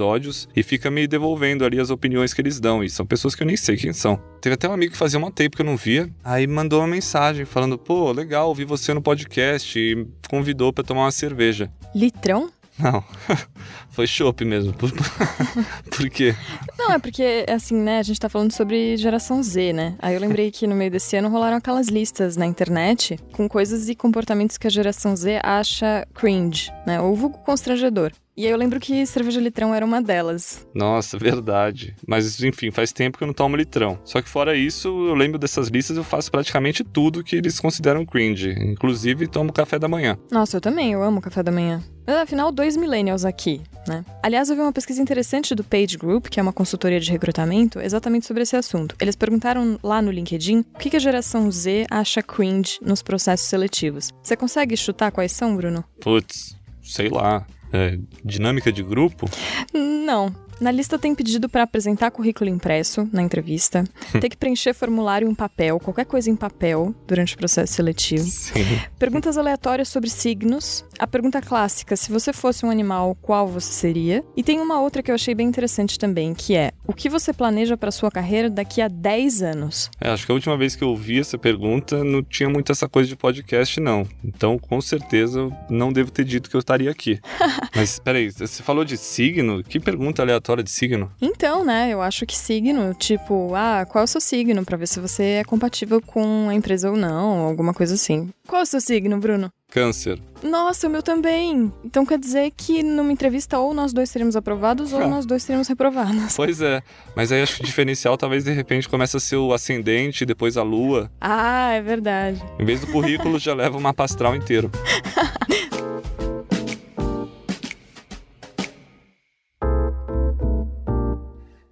e 0.55 0.63
fica 0.63 0.91
me 0.91 1.07
devolvendo 1.07 1.65
ali 1.65 1.79
as 1.79 1.91
opiniões 1.91 2.33
que 2.33 2.41
eles 2.41 2.61
dão. 2.61 2.83
E 2.83 2.91
são 2.91 3.05
pessoas 3.05 3.35
que 3.35 3.43
eu 3.43 3.47
nem 3.47 3.57
sei 3.57 3.77
quem 3.77 3.93
são. 3.93 4.21
Teve 4.41 4.55
até 4.55 4.69
um 4.69 4.73
amigo 4.73 4.93
que 4.93 4.99
fazia 4.99 5.19
um 5.19 5.31
tempo 5.31 5.57
que 5.57 5.63
eu 5.63 5.67
não 5.67 5.77
via, 5.77 6.11
aí 6.23 6.47
mandou 6.47 6.81
uma 6.81 6.89
mensagem 6.89 7.45
falando, 7.45 7.79
pô, 7.79 8.13
legal, 8.13 8.49
ouvi 8.49 8.65
você 8.65 8.93
no 8.93 9.03
podcast 9.03 9.79
e 9.79 10.07
convidou 10.29 10.73
para 10.73 10.85
tomar 10.85 11.03
uma 11.03 11.11
cerveja. 11.11 11.71
Litrão? 11.95 12.51
Não, 12.79 13.05
foi 13.91 14.07
chopp 14.07 14.45
mesmo. 14.45 14.73
Por... 14.73 14.91
Por 15.97 16.11
quê? 16.11 16.35
Não, 16.77 16.93
é 16.93 16.99
porque, 16.99 17.47
assim, 17.49 17.77
né, 17.77 17.99
a 17.99 18.03
gente 18.03 18.19
tá 18.19 18.29
falando 18.29 18.53
sobre 18.53 18.97
geração 18.97 19.43
Z, 19.43 19.73
né? 19.73 19.95
Aí 20.01 20.15
eu 20.15 20.21
lembrei 20.21 20.51
que 20.51 20.67
no 20.67 20.75
meio 20.75 20.91
desse 20.91 21.17
ano 21.17 21.29
rolaram 21.29 21.57
aquelas 21.57 21.89
listas 21.89 22.37
na 22.37 22.47
internet 22.47 23.19
com 23.33 23.49
coisas 23.49 23.89
e 23.89 23.95
comportamentos 23.95 24.59
que 24.59 24.67
a 24.67 24.71
geração 24.71 25.15
Z 25.15 25.39
acha 25.43 26.07
cringe, 26.15 26.73
né? 26.87 27.01
Ou 27.01 27.15
vulgo 27.15 27.39
constrangedor. 27.39 28.13
E 28.37 28.47
aí 28.47 28.51
eu 28.51 28.57
lembro 28.57 28.81
que 28.81 29.07
cerveja 29.07 29.41
litrão 29.41 29.73
era 29.73 29.87
uma 29.87 30.03
delas. 30.03 30.67
Nossa, 30.75 31.17
verdade. 31.17 31.95
Mas 32.07 32.43
enfim, 32.43 32.71
faz 32.71 32.93
tempo 32.93 33.17
que 33.17 33.23
eu 33.23 33.27
não 33.27 33.35
tomo 33.35 33.57
litrão. 33.57 33.99
Só 34.05 34.21
que 34.21 34.29
fora 34.29 34.57
isso, 34.57 34.89
eu 34.89 35.15
lembro 35.15 35.39
dessas 35.39 35.69
listas, 35.69 35.97
eu 35.97 36.03
faço 36.03 36.31
praticamente 36.31 36.83
tudo 36.83 37.23
que 37.23 37.37
eles 37.37 37.61
consideram 37.61 38.05
cringe. 38.05 38.51
Inclusive, 38.59 39.29
tomo 39.29 39.53
café 39.53 39.79
da 39.79 39.87
manhã. 39.87 40.19
Nossa, 40.33 40.57
eu 40.57 40.61
também, 40.61 40.93
eu 40.93 41.03
amo 41.03 41.21
café 41.21 41.43
da 41.45 41.53
manhã. 41.53 41.81
Mas 42.07 42.17
afinal, 42.17 42.53
dois 42.53 42.77
millennials 42.77 43.25
aqui, 43.25 43.63
né? 43.89 44.05
Aliás, 44.23 44.51
eu 44.51 44.57
vi 44.57 44.63
uma 44.63 44.73
pesquisa 44.73 45.01
interessante 45.01 45.55
do 45.55 45.65
Page 45.65 45.97
Group, 45.97 46.27
que 46.27 46.39
é 46.39 46.43
uma 46.43 46.53
consultoria 46.53 47.01
de 47.01 47.11
recrutamento, 47.11 47.81
exatamente 47.81 48.27
sobre 48.27 48.43
esse 48.43 48.57
assunto. 48.57 48.95
Eles 49.01 49.17
perguntaram 49.17 49.79
lá 49.83 50.03
no 50.03 50.11
LinkedIn 50.11 50.65
o 50.75 50.79
que 50.79 50.95
a 50.97 51.01
geração 51.01 51.51
Z 51.51 51.87
acha 51.91 52.23
cringe 52.23 52.79
nos 52.83 53.01
processos 53.01 53.47
seletivos. 53.47 54.11
Você 54.23 54.37
consegue 54.37 54.77
chutar 54.77 55.13
quais 55.13 55.33
são, 55.33 55.57
Bruno? 55.57 55.85
Putz, 56.01 56.57
sei 56.83 57.09
lá. 57.09 57.47
É, 57.77 57.99
dinâmica 58.25 58.71
de 58.71 58.85
grupo? 58.85 59.29
Não. 59.75 60.33
Na 60.61 60.71
lista 60.71 60.99
tem 60.99 61.15
pedido 61.15 61.49
para 61.49 61.63
apresentar 61.63 62.11
currículo 62.11 62.49
impresso 62.49 63.09
na 63.13 63.23
entrevista, 63.23 63.85
ter 64.21 64.29
que 64.29 64.37
preencher 64.37 64.73
formulário 64.75 65.29
em 65.29 65.35
papel, 65.35 65.81
qualquer 65.81 66.05
coisa 66.05 66.31
em 66.31 66.37
papel 66.37 66.95
durante 67.07 67.35
o 67.35 67.39
processo 67.39 67.73
seletivo. 67.75 68.25
Sim. 68.25 68.81
Perguntas 68.99 69.37
aleatórias 69.37 69.89
sobre 69.89 70.09
signos. 70.09 70.85
A 70.99 71.07
pergunta 71.07 71.41
clássica: 71.41 71.97
se 71.97 72.11
você 72.11 72.33
fosse 72.33 72.65
um 72.65 72.71
animal, 72.71 73.17
qual 73.21 73.49
você 73.49 73.73
seria? 73.73 74.25
E 74.37 74.43
tem 74.43 74.61
uma 74.61 74.81
outra 74.81 75.03
que 75.03 75.11
eu 75.11 75.15
achei 75.15 75.35
bem 75.35 75.47
interessante 75.47 75.99
também, 75.99 76.35
que 76.35 76.55
é: 76.55 76.73
o 76.87 76.93
que 76.93 77.09
você 77.09 77.33
planeja 77.33 77.77
para 77.77 77.91
sua 77.91 78.11
carreira 78.11 78.49
daqui 78.49 78.81
a 78.81 78.89
10 78.89 79.43
anos? 79.43 79.91
É, 80.01 80.11
acho 80.11 80.25
que 80.25 80.33
a 80.33 80.35
última 80.35 80.57
vez 80.57 80.77
que 80.77 80.85
eu 80.85 80.89
ouvi 80.89 81.19
essa 81.19 81.37
pergunta 81.37 82.05
não 82.05 82.23
tinha 82.23 82.49
muito 82.49 82.71
essa 82.71 82.89
coisa 82.89 83.09
de 83.09 83.17
podcast, 83.17 83.81
não. 83.81 84.07
Então, 84.25 84.59
com 84.59 84.81
certeza, 84.81 85.41
eu 85.41 85.53
não 85.69 85.93
devo 85.93 86.11
ter 86.11 86.25
dito 86.25 86.49
que 86.49 86.57
eu 86.57 86.61
estaria 86.61 86.91
aqui. 86.91 87.21
Mas, 87.75 87.99
peraí, 87.99 88.31
você 88.31 88.63
falou 88.63 88.85
de 88.85 88.97
signo? 88.97 89.63
Que 89.63 89.81
pergunta 89.81 90.23
aleatória 90.23 90.54
de 90.63 90.71
signo? 90.71 91.11
Então, 91.21 91.65
né, 91.65 91.91
eu 91.91 92.01
acho 92.01 92.25
que 92.27 92.37
signo, 92.37 92.95
tipo, 92.95 93.53
ah, 93.55 93.85
qual 93.89 94.03
é 94.03 94.05
o 94.05 94.09
seu 94.09 94.21
signo? 94.21 94.65
Pra 94.65 94.77
ver 94.77 94.87
se 94.89 95.01
você 95.01 95.23
é 95.41 95.45
compatível 95.45 96.01
com 96.01 96.49
a 96.49 96.55
empresa 96.55 96.91
ou 96.91 96.97
não, 96.97 97.41
alguma 97.47 97.73
coisa 97.75 97.95
assim. 97.95 98.31
Qual 98.47 98.61
é 98.61 98.63
o 98.63 98.67
seu 98.67 98.81
signo, 98.81 99.19
Bruno? 99.19 99.51
Câncer. 99.71 100.21
Nossa, 100.43 100.87
o 100.87 100.91
meu 100.91 101.03
também. 101.03 101.73
Então 101.85 102.07
quer 102.07 102.19
dizer 102.19 102.53
que 102.57 102.83
numa 102.83 103.11
entrevista 103.13 103.59
ou 103.59 103.75
nós 103.75 103.93
dois 103.93 104.09
seremos 104.11 104.37
aprovados 104.37 104.93
ou 104.93 105.01
Ah. 105.03 105.09
nós 105.09 105.27
dois 105.27 105.43
seremos 105.43 105.67
reprovados. 105.67 106.37
Pois 106.37 106.61
é. 106.61 106.81
Mas 107.17 107.33
aí 107.33 107.43
acho 107.43 107.57
que 107.57 107.63
o 107.63 107.67
diferencial 107.67 108.17
talvez 108.17 108.45
de 108.45 108.53
repente 108.53 108.89
começa 108.89 109.17
a 109.17 109.21
ser 109.21 109.37
o 109.37 109.53
ascendente, 109.53 110.25
depois 110.25 110.57
a 110.57 110.63
lua. 110.63 111.11
Ah, 111.21 111.73
é 111.73 111.81
verdade. 111.83 112.41
Em 112.59 112.65
vez 112.65 112.81
do 112.83 112.87
currículo, 112.89 113.39
já 113.39 113.53
leva 113.55 113.77
o 113.77 113.81
mapa 113.81 114.05
astral 114.05 114.37
inteiro. 114.37 114.71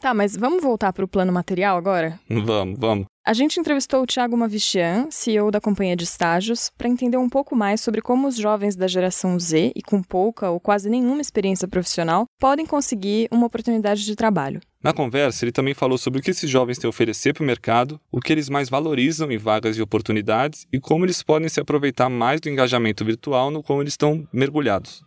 Tá, 0.03 0.13
mas 0.13 0.37
vamos 0.37 0.61
voltar 0.61 0.93
pro 0.93 1.07
plano 1.07 1.33
material 1.33 1.79
agora? 1.79 2.19
Vamos, 2.29 2.77
vamos. 2.77 3.07
A 3.25 3.33
gente 3.33 3.61
entrevistou 3.61 4.03
o 4.03 4.07
Thiago 4.07 4.37
Mavichian, 4.37 5.07
CEO 5.13 5.49
da 5.49 5.61
companhia 5.61 5.95
de 5.95 6.03
estágios, 6.03 6.73
para 6.77 6.89
entender 6.89 7.19
um 7.19 7.29
pouco 7.29 7.55
mais 7.55 7.81
sobre 7.81 8.03
como 8.03 8.27
os 8.27 8.35
jovens 8.35 8.75
da 8.75 8.89
geração 8.89 9.39
Z 9.39 9.71
e 9.77 9.81
com 9.81 10.03
pouca 10.03 10.51
ou 10.51 10.59
quase 10.59 10.91
nenhuma 10.91 11.21
experiência 11.21 11.69
profissional 11.69 12.25
podem 12.41 12.67
conseguir 12.67 13.29
uma 13.31 13.47
oportunidade 13.47 14.05
de 14.05 14.17
trabalho. 14.17 14.61
Na 14.83 14.93
conversa, 14.93 15.45
ele 15.45 15.53
também 15.53 15.73
falou 15.73 15.97
sobre 15.97 16.19
o 16.19 16.23
que 16.23 16.33
esses 16.33 16.51
jovens 16.51 16.79
têm 16.79 16.89
a 16.89 16.91
oferecer 16.91 17.33
para 17.33 17.45
o 17.45 17.47
mercado, 17.47 18.01
o 18.11 18.19
que 18.19 18.33
eles 18.33 18.49
mais 18.49 18.69
valorizam 18.69 19.31
em 19.31 19.39
vagas 19.39 19.77
e 19.77 19.83
oportunidades 19.83 20.67
e 20.73 20.81
como 20.81 21.05
eles 21.05 21.23
podem 21.23 21.49
se 21.49 21.61
aproveitar 21.61 22.09
mais 22.09 22.41
do 22.41 22.49
engajamento 22.49 23.05
virtual 23.05 23.53
no 23.53 23.63
qual 23.63 23.81
eles 23.81 23.93
estão 23.93 24.27
mergulhados. 24.33 25.05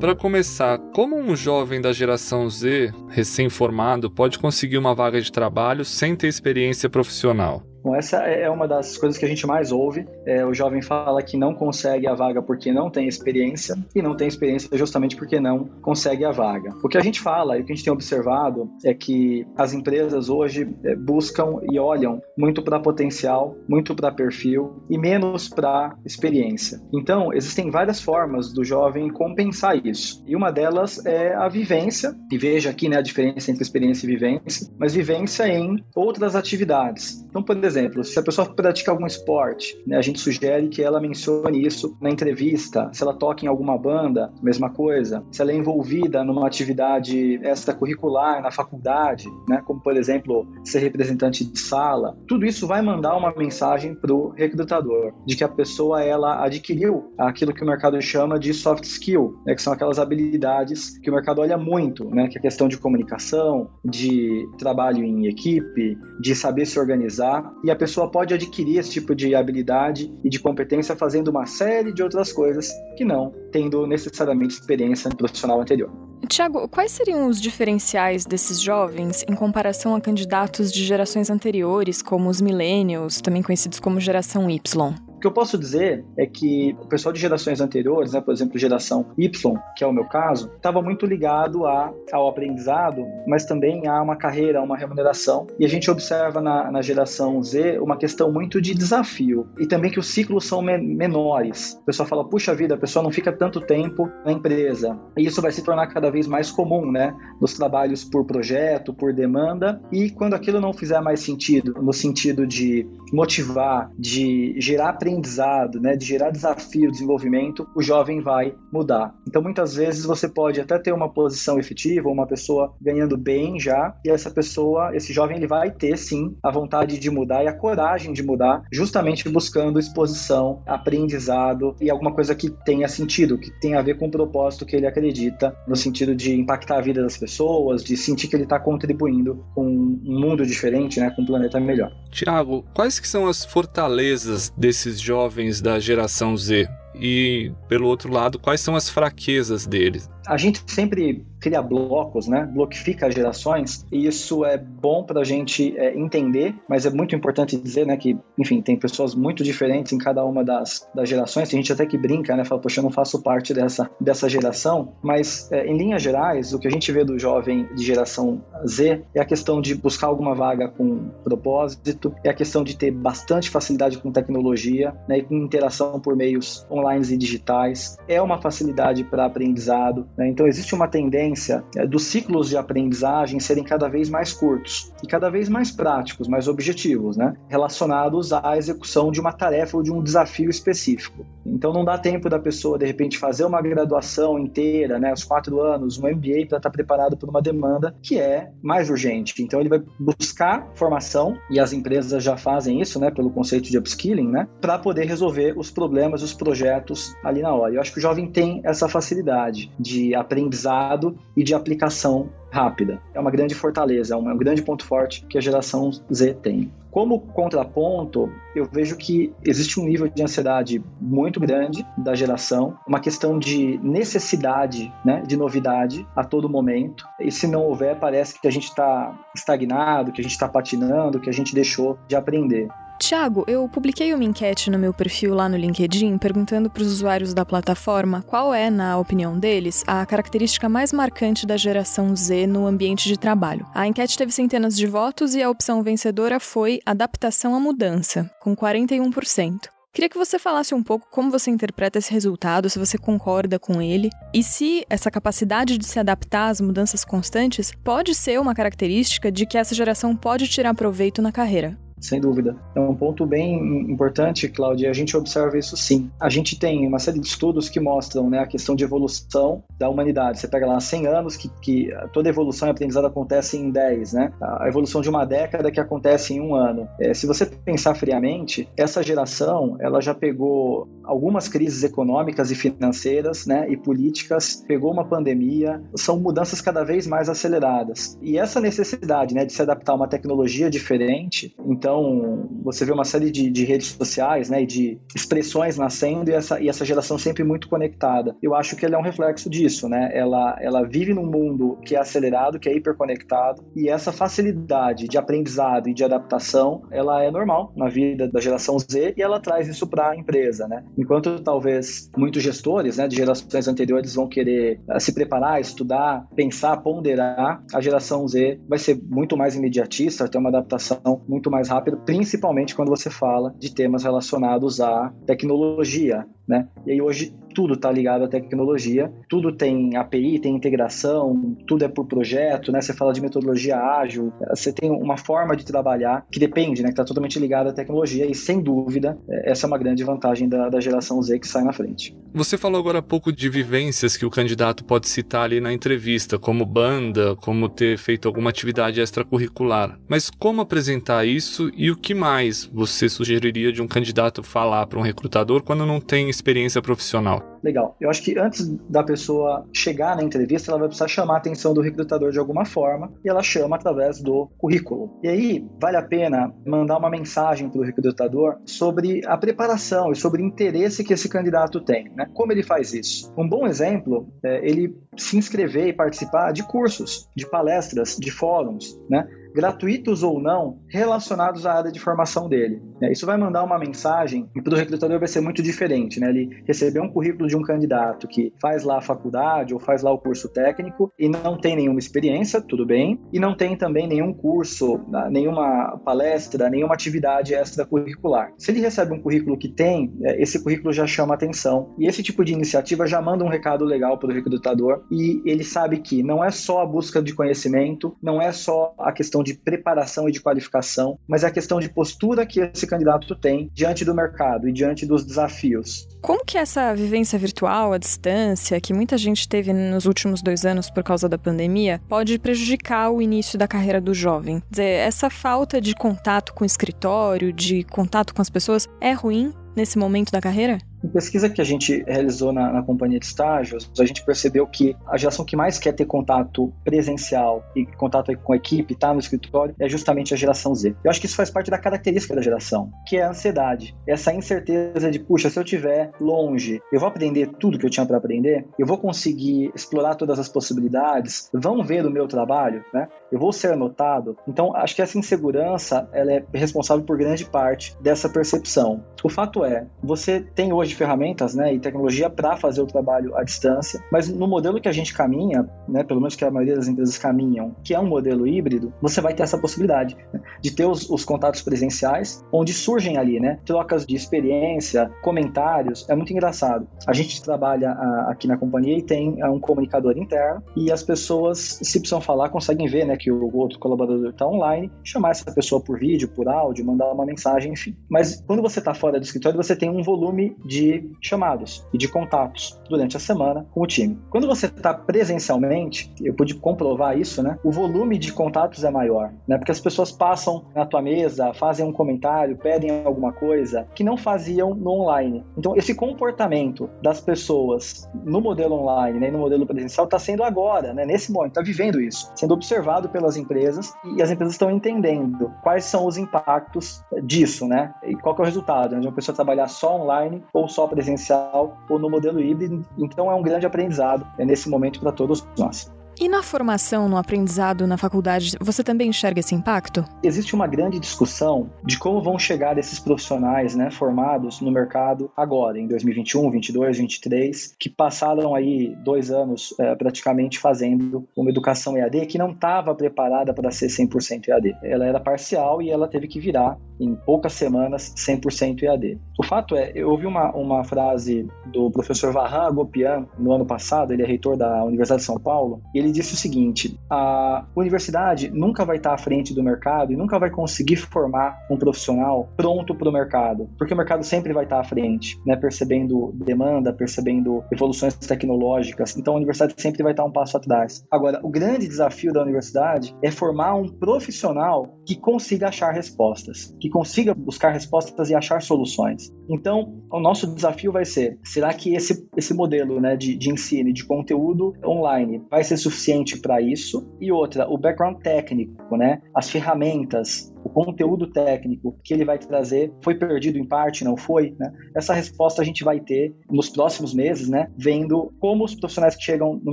Para 0.00 0.14
começar, 0.14 0.78
como 0.94 1.18
um 1.18 1.34
jovem 1.34 1.80
da 1.80 1.92
geração 1.92 2.48
Z, 2.48 2.92
recém-formado, 3.08 4.08
pode 4.08 4.38
conseguir 4.38 4.78
uma 4.78 4.94
vaga 4.94 5.20
de 5.20 5.32
trabalho 5.32 5.84
sem 5.84 6.14
ter 6.14 6.28
experiência 6.28 6.88
profissional? 6.88 7.67
Bom, 7.82 7.94
essa 7.94 8.18
é 8.18 8.48
uma 8.50 8.66
das 8.66 8.96
coisas 8.96 9.18
que 9.18 9.24
a 9.24 9.28
gente 9.28 9.46
mais 9.46 9.72
ouve. 9.72 10.06
É, 10.26 10.44
o 10.44 10.52
jovem 10.52 10.82
fala 10.82 11.22
que 11.22 11.36
não 11.36 11.54
consegue 11.54 12.06
a 12.06 12.14
vaga 12.14 12.42
porque 12.42 12.72
não 12.72 12.90
tem 12.90 13.06
experiência, 13.08 13.76
e 13.94 14.02
não 14.02 14.16
tem 14.16 14.28
experiência 14.28 14.76
justamente 14.76 15.16
porque 15.16 15.40
não 15.40 15.64
consegue 15.80 16.24
a 16.24 16.30
vaga. 16.30 16.74
O 16.82 16.88
que 16.88 16.98
a 16.98 17.02
gente 17.02 17.20
fala 17.20 17.56
e 17.56 17.62
o 17.62 17.64
que 17.64 17.72
a 17.72 17.74
gente 17.74 17.84
tem 17.84 17.92
observado 17.92 18.70
é 18.84 18.92
que 18.92 19.46
as 19.56 19.72
empresas 19.72 20.28
hoje 20.28 20.68
é, 20.84 20.94
buscam 20.96 21.60
e 21.70 21.78
olham 21.78 22.20
muito 22.36 22.62
para 22.62 22.80
potencial, 22.80 23.56
muito 23.68 23.94
para 23.94 24.10
perfil 24.10 24.82
e 24.88 24.98
menos 24.98 25.48
para 25.48 25.96
experiência. 26.04 26.80
Então, 26.92 27.32
existem 27.32 27.70
várias 27.70 28.00
formas 28.00 28.52
do 28.52 28.64
jovem 28.64 29.08
compensar 29.10 29.76
isso. 29.86 30.22
E 30.26 30.34
uma 30.34 30.50
delas 30.50 31.04
é 31.06 31.34
a 31.34 31.48
vivência, 31.48 32.14
e 32.30 32.38
veja 32.38 32.70
aqui 32.70 32.88
né, 32.88 32.96
a 32.98 33.02
diferença 33.02 33.50
entre 33.50 33.62
experiência 33.62 34.06
e 34.06 34.08
vivência, 34.08 34.68
mas 34.78 34.94
vivência 34.94 35.48
em 35.48 35.84
outras 35.94 36.34
atividades. 36.34 37.24
Então, 37.28 37.42
por 37.42 37.56
exemplo, 37.68 38.02
se 38.02 38.18
a 38.18 38.22
pessoa 38.22 38.48
pratica 38.52 38.90
algum 38.90 39.06
esporte, 39.06 39.80
né, 39.86 39.96
a 39.96 40.02
gente 40.02 40.18
sugere 40.20 40.68
que 40.68 40.82
ela 40.82 41.00
mencione 41.00 41.64
isso 41.64 41.96
na 42.00 42.10
entrevista. 42.10 42.90
Se 42.92 43.02
ela 43.02 43.14
toca 43.14 43.44
em 43.44 43.48
alguma 43.48 43.78
banda, 43.78 44.32
mesma 44.42 44.70
coisa. 44.70 45.24
Se 45.30 45.42
ela 45.42 45.52
é 45.52 45.54
envolvida 45.54 46.24
numa 46.24 46.46
atividade 46.46 47.34
extracurricular 47.42 48.42
na 48.42 48.50
faculdade, 48.50 49.28
né, 49.48 49.62
como 49.64 49.80
por 49.80 49.96
exemplo 49.96 50.46
ser 50.64 50.80
representante 50.80 51.44
de 51.44 51.58
sala, 51.58 52.16
tudo 52.26 52.44
isso 52.46 52.66
vai 52.66 52.82
mandar 52.82 53.16
uma 53.16 53.34
mensagem 53.34 53.94
para 53.94 54.12
o 54.12 54.30
recrutador 54.30 55.12
de 55.26 55.36
que 55.36 55.44
a 55.44 55.48
pessoa 55.48 56.02
ela 56.02 56.44
adquiriu 56.44 57.12
aquilo 57.18 57.54
que 57.54 57.62
o 57.62 57.66
mercado 57.66 58.00
chama 58.00 58.38
de 58.38 58.52
soft 58.52 58.84
skill, 58.84 59.38
né, 59.46 59.54
que 59.54 59.62
são 59.62 59.72
aquelas 59.72 59.98
habilidades 59.98 60.98
que 60.98 61.10
o 61.10 61.14
mercado 61.14 61.40
olha 61.40 61.56
muito, 61.56 62.04
né, 62.04 62.28
que 62.28 62.38
é 62.38 62.40
questão 62.40 62.68
de 62.68 62.78
comunicação, 62.78 63.70
de 63.84 64.48
trabalho 64.58 65.04
em 65.04 65.26
equipe, 65.26 65.98
de 66.20 66.34
saber 66.34 66.66
se 66.66 66.78
organizar 66.78 67.52
e 67.62 67.70
a 67.70 67.76
pessoa 67.76 68.10
pode 68.10 68.34
adquirir 68.34 68.78
esse 68.78 68.90
tipo 68.90 69.14
de 69.14 69.34
habilidade 69.34 70.12
e 70.22 70.28
de 70.28 70.38
competência 70.38 70.94
fazendo 70.96 71.28
uma 71.28 71.46
série 71.46 71.92
de 71.92 72.02
outras 72.02 72.32
coisas 72.32 72.70
que 72.96 73.04
não 73.04 73.32
tendo 73.50 73.86
necessariamente 73.86 74.54
experiência 74.54 75.10
profissional 75.10 75.60
anterior. 75.60 75.90
Tiago, 76.28 76.68
quais 76.68 76.92
seriam 76.92 77.26
os 77.28 77.40
diferenciais 77.40 78.26
desses 78.26 78.60
jovens 78.60 79.24
em 79.28 79.34
comparação 79.34 79.94
a 79.94 80.00
candidatos 80.00 80.72
de 80.72 80.84
gerações 80.84 81.30
anteriores, 81.30 82.02
como 82.02 82.28
os 82.28 82.40
millennials, 82.40 83.20
também 83.20 83.42
conhecidos 83.42 83.80
como 83.80 84.00
geração 84.00 84.50
Y? 84.50 85.07
O 85.18 85.20
que 85.20 85.26
eu 85.26 85.32
posso 85.32 85.58
dizer 85.58 86.04
é 86.16 86.26
que 86.26 86.76
o 86.80 86.86
pessoal 86.86 87.12
de 87.12 87.18
gerações 87.18 87.60
anteriores, 87.60 88.12
né, 88.12 88.20
por 88.20 88.32
exemplo, 88.32 88.56
geração 88.56 89.04
Y, 89.18 89.58
que 89.76 89.82
é 89.82 89.86
o 89.86 89.92
meu 89.92 90.04
caso, 90.04 90.48
estava 90.54 90.80
muito 90.80 91.04
ligado 91.04 91.66
a, 91.66 91.92
ao 92.12 92.28
aprendizado, 92.28 93.04
mas 93.26 93.44
também 93.44 93.88
a 93.88 94.00
uma 94.00 94.14
carreira, 94.14 94.60
a 94.60 94.62
uma 94.62 94.76
remuneração. 94.76 95.48
E 95.58 95.64
a 95.64 95.68
gente 95.68 95.90
observa 95.90 96.40
na, 96.40 96.70
na 96.70 96.80
geração 96.82 97.42
Z 97.42 97.80
uma 97.80 97.96
questão 97.96 98.30
muito 98.30 98.60
de 98.62 98.72
desafio 98.72 99.48
e 99.58 99.66
também 99.66 99.90
que 99.90 99.98
os 99.98 100.06
ciclos 100.06 100.46
são 100.46 100.62
men 100.62 100.78
menores. 100.78 101.76
O 101.82 101.86
pessoal 101.86 102.08
fala, 102.08 102.24
puxa 102.24 102.54
vida, 102.54 102.76
a 102.76 102.78
pessoa 102.78 103.02
não 103.02 103.10
fica 103.10 103.32
tanto 103.32 103.60
tempo 103.60 104.08
na 104.24 104.30
empresa. 104.30 104.96
E 105.16 105.26
isso 105.26 105.42
vai 105.42 105.50
se 105.50 105.64
tornar 105.64 105.88
cada 105.88 106.12
vez 106.12 106.28
mais 106.28 106.48
comum, 106.48 106.92
né, 106.92 107.12
nos 107.40 107.54
trabalhos 107.54 108.04
por 108.04 108.24
projeto, 108.24 108.94
por 108.94 109.12
demanda. 109.12 109.82
E 109.90 110.10
quando 110.10 110.34
aquilo 110.34 110.60
não 110.60 110.72
fizer 110.72 111.00
mais 111.00 111.18
sentido, 111.18 111.74
no 111.82 111.92
sentido 111.92 112.46
de 112.46 112.86
motivar, 113.12 113.90
de 113.98 114.54
gerar 114.60 114.92
aprendizado, 115.08 115.80
né, 115.80 115.96
de 115.96 116.04
gerar 116.04 116.30
desafio, 116.30 116.90
desenvolvimento, 116.90 117.66
o 117.74 117.82
jovem 117.82 118.20
vai 118.20 118.54
mudar. 118.70 119.14
Então, 119.26 119.40
muitas 119.40 119.74
vezes 119.74 120.04
você 120.04 120.28
pode 120.28 120.60
até 120.60 120.78
ter 120.78 120.92
uma 120.92 121.08
posição 121.08 121.58
efetiva, 121.58 122.08
uma 122.10 122.26
pessoa 122.26 122.74
ganhando 122.80 123.16
bem 123.16 123.58
já, 123.58 123.94
e 124.04 124.10
essa 124.10 124.30
pessoa, 124.30 124.94
esse 124.94 125.12
jovem, 125.12 125.38
ele 125.38 125.46
vai 125.46 125.70
ter 125.70 125.96
sim 125.96 126.36
a 126.42 126.50
vontade 126.50 126.98
de 126.98 127.10
mudar 127.10 127.42
e 127.42 127.48
a 127.48 127.52
coragem 127.52 128.12
de 128.12 128.22
mudar, 128.22 128.62
justamente 128.70 129.28
buscando 129.28 129.78
exposição, 129.78 130.62
aprendizado 130.66 131.74
e 131.80 131.90
alguma 131.90 132.12
coisa 132.12 132.34
que 132.34 132.50
tenha 132.50 132.88
sentido, 132.88 133.38
que 133.38 133.50
tenha 133.60 133.78
a 133.78 133.82
ver 133.82 133.96
com 133.98 134.06
o 134.06 134.10
propósito 134.10 134.66
que 134.66 134.76
ele 134.76 134.86
acredita, 134.86 135.56
no 135.66 135.76
sentido 135.76 136.14
de 136.14 136.34
impactar 136.34 136.78
a 136.78 136.82
vida 136.82 137.02
das 137.02 137.16
pessoas, 137.16 137.82
de 137.82 137.96
sentir 137.96 138.28
que 138.28 138.36
ele 138.36 138.44
está 138.44 138.60
contribuindo 138.60 139.44
com 139.54 139.66
um 139.66 140.20
mundo 140.20 140.44
diferente, 140.44 141.00
né, 141.00 141.10
com 141.10 141.22
um 141.22 141.26
planeta 141.26 141.58
melhor. 141.58 141.90
Tiago, 142.10 142.64
quais 142.74 143.00
que 143.00 143.08
são 143.08 143.26
as 143.26 143.44
fortalezas 143.44 144.52
desses 144.56 144.97
jovens 145.00 145.60
da 145.60 145.78
geração 145.78 146.36
Z? 146.36 146.68
E, 146.94 147.52
pelo 147.68 147.86
outro 147.86 148.12
lado, 148.12 148.38
quais 148.38 148.60
são 148.60 148.74
as 148.74 148.88
fraquezas 148.88 149.66
deles? 149.66 150.10
A 150.26 150.36
gente 150.36 150.62
sempre 150.66 151.24
cria 151.40 151.62
blocos, 151.62 152.26
né? 152.26 152.48
Bloquifica 152.52 153.10
gerações 153.10 153.86
e 153.92 154.06
isso 154.06 154.44
é 154.44 154.58
bom 154.58 155.04
para 155.04 155.20
a 155.20 155.24
gente 155.24 155.76
é, 155.76 155.96
entender, 155.98 156.54
mas 156.68 156.86
é 156.86 156.90
muito 156.90 157.14
importante 157.14 157.56
dizer, 157.56 157.86
né, 157.86 157.96
que, 157.96 158.16
enfim, 158.36 158.60
tem 158.60 158.76
pessoas 158.76 159.14
muito 159.14 159.42
diferentes 159.42 159.92
em 159.92 159.98
cada 159.98 160.24
uma 160.24 160.44
das, 160.44 160.88
das 160.94 161.08
gerações. 161.08 161.48
Tem 161.48 161.60
gente 161.60 161.72
até 161.72 161.86
que 161.86 161.96
brinca, 161.96 162.36
né? 162.36 162.44
Fala, 162.44 162.60
poxa, 162.60 162.80
eu 162.80 162.84
não 162.84 162.90
faço 162.90 163.22
parte 163.22 163.54
dessa, 163.54 163.90
dessa 164.00 164.28
geração. 164.28 164.94
Mas, 165.02 165.50
é, 165.52 165.66
em 165.66 165.76
linhas 165.76 166.02
gerais, 166.02 166.52
o 166.52 166.58
que 166.58 166.68
a 166.68 166.70
gente 166.70 166.90
vê 166.92 167.04
do 167.04 167.18
jovem 167.18 167.68
de 167.74 167.84
geração 167.84 168.42
Z 168.66 169.02
é 169.14 169.20
a 169.20 169.24
questão 169.24 169.60
de 169.60 169.74
buscar 169.74 170.08
alguma 170.08 170.34
vaga 170.34 170.68
com 170.68 171.10
propósito, 171.24 172.14
é 172.24 172.30
a 172.30 172.34
questão 172.34 172.64
de 172.64 172.76
ter 172.76 172.90
bastante 172.90 173.50
facilidade 173.50 173.98
com 173.98 174.10
tecnologia, 174.10 174.94
né? 175.08 175.18
E 175.18 175.22
com 175.22 175.36
interação 175.36 176.00
por 176.00 176.16
meios 176.16 176.66
online 176.70 176.98
e 177.10 177.16
digitais. 177.16 177.96
É 178.08 178.20
uma 178.20 178.40
facilidade 178.40 179.04
para 179.04 179.26
aprendizado, 179.26 180.08
Né? 180.16 180.28
Então, 180.28 180.46
existe 180.46 180.74
uma 180.74 180.88
tendência 180.88 181.27
é, 181.76 181.86
dos 181.86 182.04
ciclos 182.04 182.48
de 182.48 182.56
aprendizagem 182.56 183.40
serem 183.40 183.64
cada 183.64 183.88
vez 183.88 184.08
mais 184.08 184.32
curtos 184.32 184.92
e 185.02 185.06
cada 185.06 185.30
vez 185.30 185.48
mais 185.48 185.70
práticos, 185.70 186.28
mais 186.28 186.48
objetivos, 186.48 187.16
né? 187.16 187.34
relacionados 187.48 188.32
à 188.32 188.56
execução 188.56 189.10
de 189.10 189.20
uma 189.20 189.32
tarefa 189.32 189.76
ou 189.76 189.82
de 189.82 189.92
um 189.92 190.02
desafio 190.02 190.50
específico. 190.50 191.24
Então, 191.46 191.72
não 191.72 191.84
dá 191.84 191.96
tempo 191.98 192.28
da 192.28 192.38
pessoa, 192.38 192.78
de 192.78 192.86
repente, 192.86 193.18
fazer 193.18 193.44
uma 193.44 193.60
graduação 193.60 194.38
inteira, 194.38 194.98
né, 194.98 195.12
os 195.12 195.24
quatro 195.24 195.60
anos, 195.60 195.98
um 195.98 196.06
MBA, 196.06 196.46
para 196.46 196.58
estar 196.58 196.60
tá 196.60 196.70
preparado 196.70 197.16
para 197.16 197.28
uma 197.28 197.40
demanda 197.40 197.94
que 198.02 198.18
é 198.18 198.50
mais 198.62 198.90
urgente. 198.90 199.42
Então, 199.42 199.60
ele 199.60 199.68
vai 199.68 199.82
buscar 199.98 200.68
formação, 200.74 201.36
e 201.50 201.58
as 201.58 201.72
empresas 201.72 202.22
já 202.22 202.36
fazem 202.36 202.80
isso, 202.80 203.00
né, 203.00 203.10
pelo 203.10 203.30
conceito 203.30 203.70
de 203.70 203.78
upskilling, 203.78 204.28
né, 204.28 204.46
para 204.60 204.78
poder 204.78 205.06
resolver 205.06 205.54
os 205.56 205.70
problemas, 205.70 206.22
os 206.22 206.34
projetos 206.34 207.14
ali 207.24 207.42
na 207.42 207.52
hora. 207.52 207.74
Eu 207.74 207.80
acho 207.80 207.92
que 207.92 207.98
o 207.98 208.02
jovem 208.02 208.30
tem 208.30 208.60
essa 208.64 208.88
facilidade 208.88 209.72
de 209.78 210.14
aprendizado 210.14 211.17
e 211.36 211.42
de 211.42 211.54
aplicação 211.54 212.30
rápida. 212.50 213.00
É 213.14 213.20
uma 213.20 213.30
grande 213.30 213.54
fortaleza, 213.54 214.14
é 214.14 214.16
um, 214.16 214.30
é 214.30 214.34
um 214.34 214.38
grande 214.38 214.62
ponto 214.62 214.84
forte 214.84 215.24
que 215.26 215.38
a 215.38 215.40
geração 215.40 215.90
Z 216.12 216.34
tem. 216.34 216.72
Como 216.90 217.20
contraponto, 217.20 218.32
eu 218.56 218.64
vejo 218.64 218.96
que 218.96 219.32
existe 219.44 219.78
um 219.78 219.84
nível 219.84 220.08
de 220.08 220.22
ansiedade 220.22 220.82
muito 221.00 221.38
grande 221.38 221.86
da 221.96 222.14
geração, 222.14 222.76
uma 222.86 222.98
questão 222.98 223.38
de 223.38 223.78
necessidade 223.82 224.92
né, 225.04 225.22
de 225.26 225.36
novidade 225.36 226.06
a 226.16 226.24
todo 226.24 226.48
momento. 226.48 227.06
E 227.20 227.30
se 227.30 227.46
não 227.46 227.64
houver, 227.64 227.98
parece 228.00 228.40
que 228.40 228.48
a 228.48 228.50
gente 228.50 228.68
está 228.68 229.14
estagnado, 229.34 230.12
que 230.12 230.20
a 230.20 230.24
gente 230.24 230.32
está 230.32 230.48
patinando, 230.48 231.20
que 231.20 231.28
a 231.28 231.32
gente 231.32 231.54
deixou 231.54 231.98
de 232.08 232.16
aprender. 232.16 232.68
Tiago, 232.98 233.44
eu 233.46 233.68
publiquei 233.68 234.12
uma 234.12 234.24
enquete 234.24 234.70
no 234.70 234.78
meu 234.78 234.92
perfil 234.92 235.32
lá 235.32 235.48
no 235.48 235.56
LinkedIn 235.56 236.18
perguntando 236.18 236.68
para 236.68 236.82
os 236.82 236.88
usuários 236.88 237.32
da 237.32 237.44
plataforma 237.44 238.22
qual 238.22 238.52
é, 238.52 238.68
na 238.70 238.98
opinião 238.98 239.38
deles, 239.38 239.84
a 239.86 240.04
característica 240.04 240.68
mais 240.68 240.92
marcante 240.92 241.46
da 241.46 241.56
geração 241.56 242.14
Z 242.14 242.46
no 242.48 242.66
ambiente 242.66 243.08
de 243.08 243.16
trabalho. 243.16 243.64
A 243.72 243.86
enquete 243.86 244.18
teve 244.18 244.32
centenas 244.32 244.76
de 244.76 244.86
votos 244.86 245.34
e 245.34 245.42
a 245.42 245.48
opção 245.48 245.82
vencedora 245.82 246.40
foi 246.40 246.80
adaptação 246.84 247.54
à 247.54 247.60
mudança, 247.60 248.28
com 248.40 248.56
41%. 248.56 249.68
Queria 249.94 250.08
que 250.08 250.18
você 250.18 250.38
falasse 250.38 250.74
um 250.74 250.82
pouco 250.82 251.08
como 251.10 251.30
você 251.30 251.50
interpreta 251.50 251.98
esse 251.98 252.12
resultado, 252.12 252.68
se 252.68 252.78
você 252.78 252.98
concorda 252.98 253.58
com 253.58 253.80
ele, 253.80 254.10
e 254.34 254.42
se 254.42 254.84
essa 254.90 255.10
capacidade 255.10 255.78
de 255.78 255.86
se 255.86 255.98
adaptar 255.98 256.48
às 256.48 256.60
mudanças 256.60 257.04
constantes 257.04 257.72
pode 257.82 258.14
ser 258.14 258.40
uma 258.40 258.54
característica 258.54 259.30
de 259.30 259.46
que 259.46 259.56
essa 259.56 259.74
geração 259.74 260.14
pode 260.14 260.48
tirar 260.48 260.74
proveito 260.74 261.22
na 261.22 261.32
carreira 261.32 261.78
sem 262.00 262.20
dúvida. 262.20 262.56
É 262.74 262.80
um 262.80 262.94
ponto 262.94 263.26
bem 263.26 263.90
importante, 263.90 264.48
Cláudia, 264.48 264.90
a 264.90 264.92
gente 264.92 265.16
observa 265.16 265.58
isso 265.58 265.76
sim. 265.76 266.10
A 266.20 266.28
gente 266.28 266.58
tem 266.58 266.86
uma 266.86 266.98
série 266.98 267.18
de 267.18 267.26
estudos 267.26 267.68
que 267.68 267.80
mostram 267.80 268.28
né, 268.28 268.40
a 268.40 268.46
questão 268.46 268.74
de 268.74 268.84
evolução 268.84 269.62
da 269.78 269.88
humanidade. 269.88 270.40
Você 270.40 270.48
pega 270.48 270.66
lá 270.66 270.80
100 270.80 271.06
anos 271.06 271.36
que, 271.36 271.48
que 271.60 271.90
toda 272.12 272.28
evolução 272.28 272.68
e 272.68 272.70
aprendizado 272.70 273.06
acontece 273.06 273.56
em 273.56 273.70
10, 273.70 274.12
né? 274.12 274.32
A 274.40 274.68
evolução 274.68 275.00
de 275.00 275.08
uma 275.08 275.24
década 275.24 275.70
que 275.70 275.80
acontece 275.80 276.34
em 276.34 276.40
um 276.40 276.54
ano. 276.54 276.88
É, 277.00 277.14
se 277.14 277.26
você 277.26 277.46
pensar 277.46 277.94
friamente, 277.94 278.68
essa 278.76 279.02
geração, 279.02 279.76
ela 279.80 280.00
já 280.00 280.14
pegou 280.14 280.88
algumas 281.04 281.48
crises 281.48 281.82
econômicas 281.82 282.50
e 282.50 282.54
financeiras, 282.54 283.46
né, 283.46 283.66
e 283.70 283.76
políticas, 283.76 284.62
pegou 284.66 284.92
uma 284.92 285.04
pandemia, 285.04 285.82
são 285.96 286.20
mudanças 286.20 286.60
cada 286.60 286.84
vez 286.84 287.06
mais 287.06 287.28
aceleradas. 287.28 288.18
E 288.20 288.38
essa 288.38 288.60
necessidade, 288.60 289.34
né, 289.34 289.44
de 289.44 289.52
se 289.52 289.62
adaptar 289.62 289.92
a 289.92 289.96
uma 289.96 290.08
tecnologia 290.08 290.68
diferente, 290.68 291.54
então 291.66 291.87
então, 291.88 292.50
você 292.62 292.84
vê 292.84 292.92
uma 292.92 293.04
série 293.04 293.30
de, 293.30 293.48
de 293.48 293.64
redes 293.64 293.88
sociais, 293.88 294.50
né, 294.50 294.62
e 294.62 294.66
de 294.66 295.00
expressões 295.16 295.78
nascendo 295.78 296.30
e 296.30 296.34
essa, 296.34 296.60
e 296.60 296.68
essa 296.68 296.84
geração 296.84 297.16
sempre 297.16 297.42
muito 297.42 297.66
conectada. 297.66 298.36
Eu 298.42 298.54
acho 298.54 298.76
que 298.76 298.84
ela 298.84 298.96
é 298.96 298.98
um 298.98 299.02
reflexo 299.02 299.48
disso, 299.48 299.88
né? 299.88 300.10
Ela, 300.12 300.58
ela 300.60 300.82
vive 300.82 301.14
num 301.14 301.24
mundo 301.24 301.78
que 301.82 301.96
é 301.96 301.98
acelerado, 301.98 302.58
que 302.58 302.68
é 302.68 302.76
hiperconectado, 302.76 303.64
e 303.74 303.88
essa 303.88 304.12
facilidade 304.12 305.08
de 305.08 305.16
aprendizado 305.16 305.88
e 305.88 305.94
de 305.94 306.04
adaptação, 306.04 306.82
ela 306.90 307.24
é 307.24 307.30
normal 307.30 307.72
na 307.74 307.88
vida 307.88 308.28
da 308.28 308.38
geração 308.38 308.78
Z 308.78 309.14
e 309.16 309.22
ela 309.22 309.40
traz 309.40 309.66
isso 309.66 309.86
para 309.86 310.10
a 310.10 310.16
empresa, 310.16 310.68
né? 310.68 310.84
Enquanto 310.98 311.40
talvez 311.40 312.10
muitos 312.18 312.42
gestores, 312.42 312.98
né, 312.98 313.08
de 313.08 313.16
gerações 313.16 313.66
anteriores 313.66 314.14
vão 314.14 314.28
querer 314.28 314.78
uh, 314.90 315.00
se 315.00 315.14
preparar, 315.14 315.58
estudar, 315.58 316.26
pensar, 316.36 316.76
ponderar, 316.78 317.62
a 317.72 317.80
geração 317.80 318.28
Z 318.28 318.60
vai 318.68 318.78
ser 318.78 319.00
muito 319.08 319.38
mais 319.38 319.56
imediatista, 319.56 320.28
ter 320.28 320.36
uma 320.36 320.50
adaptação 320.50 321.22
muito 321.26 321.50
mais 321.50 321.68
rápida 321.68 321.77
rápido, 321.78 321.96
principalmente 321.98 322.74
quando 322.74 322.88
você 322.88 323.08
fala 323.08 323.54
de 323.58 323.72
temas 323.72 324.02
relacionados 324.02 324.80
à 324.80 325.12
tecnologia, 325.26 326.26
né? 326.46 326.68
E 326.84 326.92
aí 326.92 327.00
hoje 327.00 327.34
tudo 327.58 327.74
está 327.74 327.90
ligado 327.90 328.22
à 328.22 328.28
tecnologia, 328.28 329.12
tudo 329.28 329.50
tem 329.50 329.96
API, 329.96 330.38
tem 330.38 330.54
integração, 330.54 331.56
tudo 331.66 331.84
é 331.84 331.88
por 331.88 332.06
projeto, 332.06 332.70
né? 332.70 332.80
Você 332.80 332.92
fala 332.92 333.12
de 333.12 333.20
metodologia 333.20 333.76
ágil, 333.76 334.32
você 334.48 334.72
tem 334.72 334.88
uma 334.88 335.16
forma 335.16 335.56
de 335.56 335.64
trabalhar 335.64 336.24
que 336.30 336.38
depende, 336.38 336.82
né? 336.82 336.90
Que 336.90 336.92
está 336.92 337.04
totalmente 337.04 337.36
ligada 337.36 337.70
à 337.70 337.72
tecnologia 337.72 338.30
e 338.30 338.32
sem 338.32 338.62
dúvida 338.62 339.18
essa 339.28 339.66
é 339.66 339.68
uma 339.68 339.76
grande 339.76 340.04
vantagem 340.04 340.48
da, 340.48 340.68
da 340.68 340.78
geração 340.78 341.20
Z 341.20 341.36
que 341.40 341.48
sai 341.48 341.64
na 341.64 341.72
frente. 341.72 342.16
Você 342.32 342.56
falou 342.56 342.78
agora 342.78 343.00
há 343.00 343.02
pouco 343.02 343.32
de 343.32 343.48
vivências 343.48 344.16
que 344.16 344.24
o 344.24 344.30
candidato 344.30 344.84
pode 344.84 345.08
citar 345.08 345.42
ali 345.42 345.60
na 345.60 345.72
entrevista, 345.72 346.38
como 346.38 346.64
banda, 346.64 347.34
como 347.34 347.68
ter 347.68 347.98
feito 347.98 348.28
alguma 348.28 348.50
atividade 348.50 349.00
extracurricular. 349.00 349.98
Mas 350.06 350.30
como 350.30 350.60
apresentar 350.60 351.26
isso 351.26 351.72
e 351.74 351.90
o 351.90 351.96
que 351.96 352.14
mais 352.14 352.70
você 352.72 353.08
sugeriria 353.08 353.72
de 353.72 353.82
um 353.82 353.88
candidato 353.88 354.44
falar 354.44 354.86
para 354.86 355.00
um 355.00 355.02
recrutador 355.02 355.60
quando 355.64 355.84
não 355.84 356.00
tem 356.00 356.30
experiência 356.30 356.80
profissional? 356.80 357.47
Legal. 357.62 357.96
Eu 358.00 358.08
acho 358.08 358.22
que 358.22 358.38
antes 358.38 358.66
da 358.88 359.02
pessoa 359.02 359.66
chegar 359.72 360.16
na 360.16 360.22
entrevista, 360.22 360.70
ela 360.70 360.78
vai 360.78 360.88
precisar 360.88 361.08
chamar 361.08 361.34
a 361.34 361.38
atenção 361.38 361.74
do 361.74 361.80
recrutador 361.80 362.30
de 362.30 362.38
alguma 362.38 362.64
forma 362.64 363.12
e 363.24 363.28
ela 363.28 363.42
chama 363.42 363.76
através 363.76 364.20
do 364.20 364.48
currículo. 364.58 365.10
E 365.22 365.28
aí, 365.28 365.66
vale 365.80 365.96
a 365.96 366.02
pena 366.02 366.54
mandar 366.66 366.98
uma 366.98 367.10
mensagem 367.10 367.68
para 367.68 367.80
o 367.80 367.84
recrutador 367.84 368.58
sobre 368.64 369.22
a 369.26 369.36
preparação 369.36 370.12
e 370.12 370.16
sobre 370.16 370.42
o 370.42 370.46
interesse 370.46 371.04
que 371.04 371.12
esse 371.12 371.28
candidato 371.28 371.80
tem. 371.80 372.10
Né? 372.14 372.28
Como 372.32 372.52
ele 372.52 372.62
faz 372.62 372.92
isso? 372.92 373.32
Um 373.36 373.48
bom 373.48 373.66
exemplo 373.66 374.28
é 374.44 374.68
ele 374.68 374.96
se 375.16 375.36
inscrever 375.36 375.88
e 375.88 375.92
participar 375.92 376.52
de 376.52 376.62
cursos, 376.62 377.28
de 377.36 377.46
palestras, 377.48 378.16
de 378.16 378.30
fóruns, 378.30 378.98
né? 379.10 379.26
Gratuitos 379.58 380.22
ou 380.22 380.40
não, 380.40 380.78
relacionados 380.88 381.66
à 381.66 381.72
área 381.72 381.90
de 381.90 381.98
formação 381.98 382.48
dele. 382.48 382.80
Né? 383.00 383.10
Isso 383.10 383.26
vai 383.26 383.36
mandar 383.36 383.64
uma 383.64 383.76
mensagem 383.76 384.48
e 384.54 384.62
para 384.62 384.72
o 384.72 384.76
recrutador 384.76 385.18
vai 385.18 385.26
ser 385.26 385.40
muito 385.40 385.60
diferente. 385.60 386.20
Né? 386.20 386.28
Ele 386.28 386.62
receber 386.64 387.00
um 387.00 387.08
currículo 387.08 387.48
de 387.48 387.56
um 387.56 387.62
candidato 387.62 388.28
que 388.28 388.52
faz 388.62 388.84
lá 388.84 388.98
a 388.98 389.00
faculdade 389.00 389.74
ou 389.74 389.80
faz 389.80 390.00
lá 390.00 390.12
o 390.12 390.18
curso 390.18 390.48
técnico 390.48 391.12
e 391.18 391.28
não 391.28 391.58
tem 391.58 391.74
nenhuma 391.74 391.98
experiência, 391.98 392.60
tudo 392.60 392.86
bem, 392.86 393.20
e 393.32 393.40
não 393.40 393.56
tem 393.56 393.76
também 393.76 394.06
nenhum 394.06 394.32
curso, 394.32 395.00
nenhuma 395.28 396.00
palestra, 396.04 396.70
nenhuma 396.70 396.94
atividade 396.94 397.52
extracurricular. 397.52 398.52
Se 398.56 398.70
ele 398.70 398.80
recebe 398.80 399.12
um 399.12 399.20
currículo 399.20 399.58
que 399.58 399.68
tem, 399.68 400.14
é, 400.22 400.40
esse 400.40 400.62
currículo 400.62 400.92
já 400.92 401.04
chama 401.04 401.34
atenção. 401.34 401.96
E 401.98 402.06
esse 402.06 402.22
tipo 402.22 402.44
de 402.44 402.52
iniciativa 402.52 403.08
já 403.08 403.20
manda 403.20 403.44
um 403.44 403.48
recado 403.48 403.84
legal 403.84 404.18
para 404.18 404.30
o 404.30 404.32
recrutador 404.32 405.02
e 405.10 405.42
ele 405.44 405.64
sabe 405.64 405.98
que 405.98 406.22
não 406.22 406.44
é 406.44 406.52
só 406.52 406.80
a 406.80 406.86
busca 406.86 407.20
de 407.20 407.34
conhecimento, 407.34 408.16
não 408.22 408.40
é 408.40 408.52
só 408.52 408.94
a 408.98 409.10
questão 409.10 409.42
de 409.42 409.47
preparação 409.54 410.28
e 410.28 410.32
de 410.32 410.40
qualificação, 410.40 411.18
mas 411.26 411.44
é 411.44 411.46
a 411.46 411.50
questão 411.50 411.80
de 411.80 411.88
postura 411.88 412.46
que 412.46 412.60
esse 412.60 412.86
candidato 412.86 413.34
tem 413.34 413.70
diante 413.72 414.04
do 414.04 414.14
mercado 414.14 414.68
e 414.68 414.72
diante 414.72 415.06
dos 415.06 415.24
desafios. 415.24 416.08
Como 416.20 416.44
que 416.44 416.58
essa 416.58 416.94
vivência 416.94 417.38
virtual, 417.38 417.92
à 417.92 417.98
distância, 417.98 418.80
que 418.80 418.92
muita 418.92 419.16
gente 419.16 419.48
teve 419.48 419.72
nos 419.72 420.04
últimos 420.06 420.42
dois 420.42 420.64
anos 420.64 420.90
por 420.90 421.02
causa 421.02 421.28
da 421.28 421.38
pandemia, 421.38 422.00
pode 422.08 422.38
prejudicar 422.38 423.10
o 423.10 423.22
início 423.22 423.58
da 423.58 423.68
carreira 423.68 424.00
do 424.00 424.14
jovem? 424.14 424.60
Quer 424.60 424.70
dizer, 424.70 425.06
essa 425.06 425.30
falta 425.30 425.80
de 425.80 425.94
contato 425.94 426.52
com 426.54 426.64
o 426.64 426.66
escritório, 426.66 427.52
de 427.52 427.84
contato 427.84 428.34
com 428.34 428.42
as 428.42 428.50
pessoas, 428.50 428.88
é 429.00 429.12
ruim 429.12 429.52
nesse 429.76 429.98
momento 429.98 430.32
da 430.32 430.40
carreira? 430.40 430.78
Em 431.02 431.08
pesquisa 431.08 431.48
que 431.48 431.60
a 431.60 431.64
gente 431.64 432.04
realizou 432.06 432.52
na, 432.52 432.72
na, 432.72 432.82
companhia 432.82 433.20
de 433.20 433.26
estágios, 433.26 433.90
a 433.98 434.04
gente 434.04 434.24
percebeu 434.24 434.66
que 434.66 434.96
a 435.06 435.16
geração 435.16 435.44
que 435.44 435.56
mais 435.56 435.78
quer 435.78 435.92
ter 435.92 436.04
contato 436.04 436.72
presencial 436.84 437.64
e 437.74 437.86
contato 437.86 438.36
com 438.38 438.52
a 438.52 438.56
equipe, 438.56 438.94
tá 438.94 439.12
no 439.12 439.20
escritório, 439.20 439.74
é 439.78 439.88
justamente 439.88 440.34
a 440.34 440.36
geração 440.36 440.74
Z. 440.74 440.96
Eu 441.04 441.10
acho 441.10 441.20
que 441.20 441.26
isso 441.26 441.36
faz 441.36 441.50
parte 441.50 441.70
da 441.70 441.78
característica 441.78 442.34
da 442.34 442.42
geração, 442.42 442.90
que 443.06 443.16
é 443.16 443.22
a 443.22 443.30
ansiedade. 443.30 443.96
Essa 444.06 444.32
incerteza 444.32 445.10
de, 445.10 445.18
puxa, 445.18 445.48
se 445.50 445.58
eu 445.58 445.62
estiver 445.62 446.10
longe, 446.20 446.80
eu 446.92 446.98
vou 446.98 447.08
aprender 447.08 447.48
tudo 447.58 447.78
que 447.78 447.86
eu 447.86 447.90
tinha 447.90 448.04
para 448.04 448.16
aprender, 448.16 448.66
eu 448.78 448.86
vou 448.86 448.98
conseguir 448.98 449.70
explorar 449.74 450.16
todas 450.16 450.38
as 450.38 450.48
possibilidades, 450.48 451.48
vão 451.52 451.82
ver 451.84 452.04
o 452.04 452.10
meu 452.10 452.26
trabalho, 452.26 452.84
né? 452.92 453.08
Eu 453.30 453.38
vou 453.38 453.52
ser 453.52 453.76
notado. 453.76 454.36
Então, 454.48 454.74
acho 454.74 454.96
que 454.96 455.02
essa 455.02 455.18
insegurança, 455.18 456.08
ela 456.12 456.32
é 456.32 456.44
responsável 456.52 457.04
por 457.04 457.16
grande 457.16 457.44
parte 457.44 457.96
dessa 458.00 458.28
percepção. 458.28 459.04
O 459.22 459.28
fato 459.28 459.64
é, 459.64 459.86
você 460.02 460.40
tem 460.40 460.72
hoje 460.72 460.87
de 460.88 460.96
ferramentas 460.96 461.54
né, 461.54 461.74
e 461.74 461.78
tecnologia 461.78 462.30
para 462.30 462.56
fazer 462.56 462.80
o 462.80 462.86
trabalho 462.86 463.36
à 463.36 463.42
distância, 463.42 464.02
mas 464.10 464.28
no 464.28 464.46
modelo 464.46 464.80
que 464.80 464.88
a 464.88 464.92
gente 464.92 465.14
caminha, 465.14 465.68
né, 465.88 466.02
pelo 466.02 466.20
menos 466.20 466.36
que 466.36 466.44
a 466.44 466.50
maioria 466.50 466.76
das 466.76 466.88
empresas 466.88 467.18
caminham, 467.18 467.74
que 467.82 467.94
é 467.94 468.00
um 468.00 468.06
modelo 468.06 468.46
híbrido, 468.46 468.92
você 469.00 469.20
vai 469.20 469.34
ter 469.34 469.42
essa 469.42 469.58
possibilidade 469.58 470.16
né, 470.32 470.40
de 470.60 470.70
ter 470.70 470.86
os, 470.86 471.08
os, 471.10 471.24
contatos 471.24 471.62
presenciais, 471.62 472.44
onde 472.52 472.72
surgem 472.72 473.18
ali 473.18 473.38
né, 473.38 473.58
trocas 473.64 474.06
de 474.06 474.14
experiência, 474.14 475.10
comentários. 475.22 476.08
É 476.08 476.16
muito 476.16 476.32
engraçado. 476.32 476.86
A 477.06 477.12
gente 477.12 477.42
trabalha 477.42 477.90
a, 477.90 478.30
aqui 478.30 478.46
na 478.46 478.56
companhia 478.56 478.98
e 478.98 479.02
tem 479.02 479.42
a, 479.42 479.50
um 479.50 479.60
comunicador 479.60 480.16
interno 480.16 480.62
e 480.76 480.90
as 480.90 481.02
pessoas, 481.02 481.78
se 481.82 481.98
precisam 481.98 482.20
falar, 482.20 482.48
conseguem 482.48 482.86
ver 482.86 483.04
né, 483.04 483.16
que 483.16 483.30
o 483.30 483.56
outro 483.56 483.78
colaborador 483.78 484.30
está 484.30 484.46
online, 484.46 484.90
chamar 485.04 485.30
essa 485.30 485.52
pessoa 485.52 485.80
por 485.80 485.98
vídeo, 485.98 486.28
por 486.28 486.48
áudio, 486.48 486.84
mandar 486.84 487.12
uma 487.12 487.26
mensagem, 487.26 487.72
enfim. 487.72 487.96
Mas 488.08 488.42
quando 488.46 488.62
você 488.62 488.78
está 488.78 488.94
fora 488.94 489.18
do 489.18 489.24
escritório, 489.24 489.56
você 489.56 489.76
tem 489.76 489.90
um 489.90 490.02
volume 490.02 490.56
de 490.64 490.77
chamados 491.20 491.86
e 491.92 491.98
de 491.98 492.08
contatos 492.08 492.80
durante 492.88 493.16
a 493.16 493.20
semana 493.20 493.66
com 493.70 493.82
o 493.82 493.86
time. 493.86 494.18
Quando 494.30 494.46
você 494.46 494.66
está 494.66 494.94
presencialmente, 494.94 496.12
eu 496.22 496.34
pude 496.34 496.54
comprovar 496.54 497.18
isso, 497.18 497.42
né? 497.42 497.58
O 497.62 497.70
volume 497.70 498.18
de 498.18 498.32
contatos 498.32 498.84
é 498.84 498.90
maior, 498.90 499.32
né? 499.46 499.58
Porque 499.58 499.72
as 499.72 499.80
pessoas 499.80 500.10
passam 500.10 500.64
na 500.74 500.86
tua 500.86 501.02
mesa, 501.02 501.52
fazem 501.54 501.86
um 501.86 501.92
comentário, 501.92 502.56
pedem 502.56 503.04
alguma 503.04 503.32
coisa 503.32 503.86
que 503.94 504.04
não 504.04 504.16
faziam 504.16 504.74
no 504.74 504.90
online. 504.90 505.44
Então, 505.56 505.76
esse 505.76 505.94
comportamento 505.94 506.88
das 507.02 507.20
pessoas 507.20 508.08
no 508.24 508.40
modelo 508.40 508.74
online 508.74 509.20
né, 509.20 509.28
e 509.28 509.30
no 509.30 509.38
modelo 509.38 509.66
presencial 509.66 510.04
está 510.04 510.18
sendo 510.18 510.42
agora, 510.42 510.92
né? 510.92 511.04
Nesse 511.04 511.32
momento, 511.32 511.52
está 511.52 511.62
vivendo 511.62 512.00
isso, 512.00 512.30
sendo 512.34 512.54
observado 512.54 513.08
pelas 513.08 513.36
empresas 513.36 513.92
e 514.16 514.22
as 514.22 514.30
empresas 514.30 514.54
estão 514.54 514.70
entendendo 514.70 515.52
quais 515.62 515.84
são 515.84 516.06
os 516.06 516.16
impactos 516.16 517.02
disso, 517.22 517.66
né? 517.66 517.94
E 518.02 518.14
qual 518.14 518.36
é 518.38 518.40
o 518.40 518.44
resultado, 518.44 518.94
né? 518.94 519.00
De 519.00 519.06
uma 519.06 519.14
pessoa 519.14 519.34
trabalhar 519.34 519.68
só 519.68 519.96
online 519.96 520.42
ou 520.52 520.67
só 520.68 520.86
presencial 520.86 521.76
ou 521.88 521.98
no 521.98 522.10
modelo 522.10 522.40
híbrido. 522.40 522.84
Então 522.96 523.30
é 523.30 523.34
um 523.34 523.42
grande 523.42 523.66
aprendizado 523.66 524.26
é 524.38 524.44
nesse 524.44 524.68
momento 524.68 525.00
para 525.00 525.12
todos 525.12 525.46
nós. 525.56 525.90
E 526.20 526.28
na 526.28 526.42
formação, 526.42 527.08
no 527.08 527.16
aprendizado 527.16 527.86
na 527.86 527.96
faculdade, 527.96 528.56
você 528.60 528.82
também 528.82 529.10
enxerga 529.10 529.38
esse 529.38 529.54
impacto? 529.54 530.04
Existe 530.20 530.52
uma 530.52 530.66
grande 530.66 530.98
discussão 530.98 531.70
de 531.84 531.96
como 531.96 532.20
vão 532.20 532.36
chegar 532.36 532.76
esses 532.76 532.98
profissionais 532.98 533.76
né, 533.76 533.88
formados 533.88 534.60
no 534.60 534.68
mercado 534.72 535.30
agora, 535.36 535.78
em 535.78 535.86
2021, 535.86 536.50
22, 536.50 536.98
23, 536.98 537.76
que 537.78 537.88
passaram 537.88 538.52
aí 538.52 538.96
dois 538.96 539.30
anos 539.30 539.72
é, 539.78 539.94
praticamente 539.94 540.58
fazendo 540.58 541.24
uma 541.36 541.50
educação 541.50 541.96
EAD 541.96 542.26
que 542.26 542.36
não 542.36 542.50
estava 542.50 542.92
preparada 542.96 543.54
para 543.54 543.70
ser 543.70 543.86
100% 543.86 544.48
EAD. 544.48 544.76
Ela 544.82 545.06
era 545.06 545.20
parcial 545.20 545.80
e 545.80 545.88
ela 545.88 546.08
teve 546.08 546.26
que 546.26 546.40
virar, 546.40 546.76
em 546.98 547.14
poucas 547.14 547.52
semanas, 547.52 548.12
100% 548.16 548.82
EAD. 548.82 549.20
O 549.38 549.44
fato 549.44 549.76
é, 549.76 549.92
eu 549.94 550.10
ouvi 550.10 550.26
uma, 550.26 550.50
uma 550.50 550.82
frase 550.82 551.46
do 551.66 551.92
professor 551.92 552.32
Vahan 552.32 552.66
Agopian 552.66 553.26
no 553.38 553.52
ano 553.52 553.64
passado, 553.64 554.12
ele 554.12 554.24
é 554.24 554.26
reitor 554.26 554.56
da 554.56 554.84
Universidade 554.84 555.20
de 555.20 555.26
São 555.26 555.38
Paulo, 555.38 555.80
e 555.94 555.98
ele 555.98 556.07
ele 556.08 556.12
disse 556.12 556.34
o 556.34 556.36
seguinte: 556.36 556.98
a 557.10 557.66
universidade 557.76 558.50
nunca 558.50 558.84
vai 558.84 558.96
estar 558.96 559.14
à 559.14 559.18
frente 559.18 559.54
do 559.54 559.62
mercado 559.62 560.12
e 560.12 560.16
nunca 560.16 560.38
vai 560.38 560.50
conseguir 560.50 560.96
formar 560.96 561.58
um 561.70 561.76
profissional 561.76 562.48
pronto 562.56 562.94
para 562.94 563.08
o 563.08 563.12
mercado, 563.12 563.68
porque 563.76 563.94
o 563.94 563.96
mercado 563.96 564.24
sempre 564.24 564.52
vai 564.52 564.64
estar 564.64 564.80
à 564.80 564.84
frente, 564.84 565.38
né, 565.46 565.54
percebendo 565.56 566.32
demanda, 566.34 566.92
percebendo 566.92 567.62
evoluções 567.70 568.14
tecnológicas. 568.14 569.16
Então 569.16 569.34
a 569.34 569.36
universidade 569.36 569.74
sempre 569.76 570.02
vai 570.02 570.12
estar 570.12 570.24
um 570.24 570.32
passo 570.32 570.56
atrás. 570.56 571.04
Agora, 571.10 571.40
o 571.42 571.50
grande 571.50 571.86
desafio 571.86 572.32
da 572.32 572.42
universidade 572.42 573.14
é 573.22 573.30
formar 573.30 573.74
um 573.74 573.88
profissional 573.88 574.98
que 575.06 575.16
consiga 575.16 575.68
achar 575.68 575.92
respostas, 575.92 576.74
que 576.80 576.88
consiga 576.88 577.34
buscar 577.34 577.70
respostas 577.70 578.30
e 578.30 578.34
achar 578.34 578.62
soluções. 578.62 579.32
Então, 579.48 580.02
o 580.10 580.20
nosso 580.20 580.46
desafio 580.54 580.92
vai 580.92 581.04
ser: 581.04 581.38
será 581.44 581.72
que 581.74 581.94
esse, 581.94 582.28
esse 582.36 582.54
modelo 582.54 583.00
né, 583.00 583.16
de, 583.16 583.36
de 583.36 583.50
ensino, 583.50 583.92
de 583.92 584.04
conteúdo 584.04 584.74
online, 584.84 585.42
vai 585.50 585.62
ser 585.64 585.76
suficiente? 585.76 585.97
Suficiente 585.98 586.38
para 586.38 586.60
isso. 586.60 587.06
E 587.20 587.30
outra, 587.32 587.68
o 587.68 587.76
background 587.76 588.18
técnico, 588.22 588.96
né? 588.96 589.20
As 589.34 589.50
ferramentas, 589.50 590.54
o 590.64 590.68
conteúdo 590.68 591.30
técnico 591.30 591.98
que 592.04 592.14
ele 592.14 592.24
vai 592.24 592.38
trazer 592.38 592.92
foi 593.02 593.16
perdido 593.16 593.58
em 593.58 593.66
parte, 593.66 594.04
não 594.04 594.16
foi, 594.16 594.54
né? 594.58 594.72
Essa 594.94 595.12
resposta 595.12 595.60
a 595.60 595.64
gente 595.64 595.82
vai 595.82 596.00
ter 596.00 596.34
nos 596.50 596.68
próximos 596.68 597.12
meses, 597.12 597.48
né? 597.48 597.70
Vendo 597.76 598.32
como 598.38 598.64
os 598.64 598.74
profissionais 598.74 599.16
que 599.16 599.22
chegam 599.22 599.60
no 599.62 599.72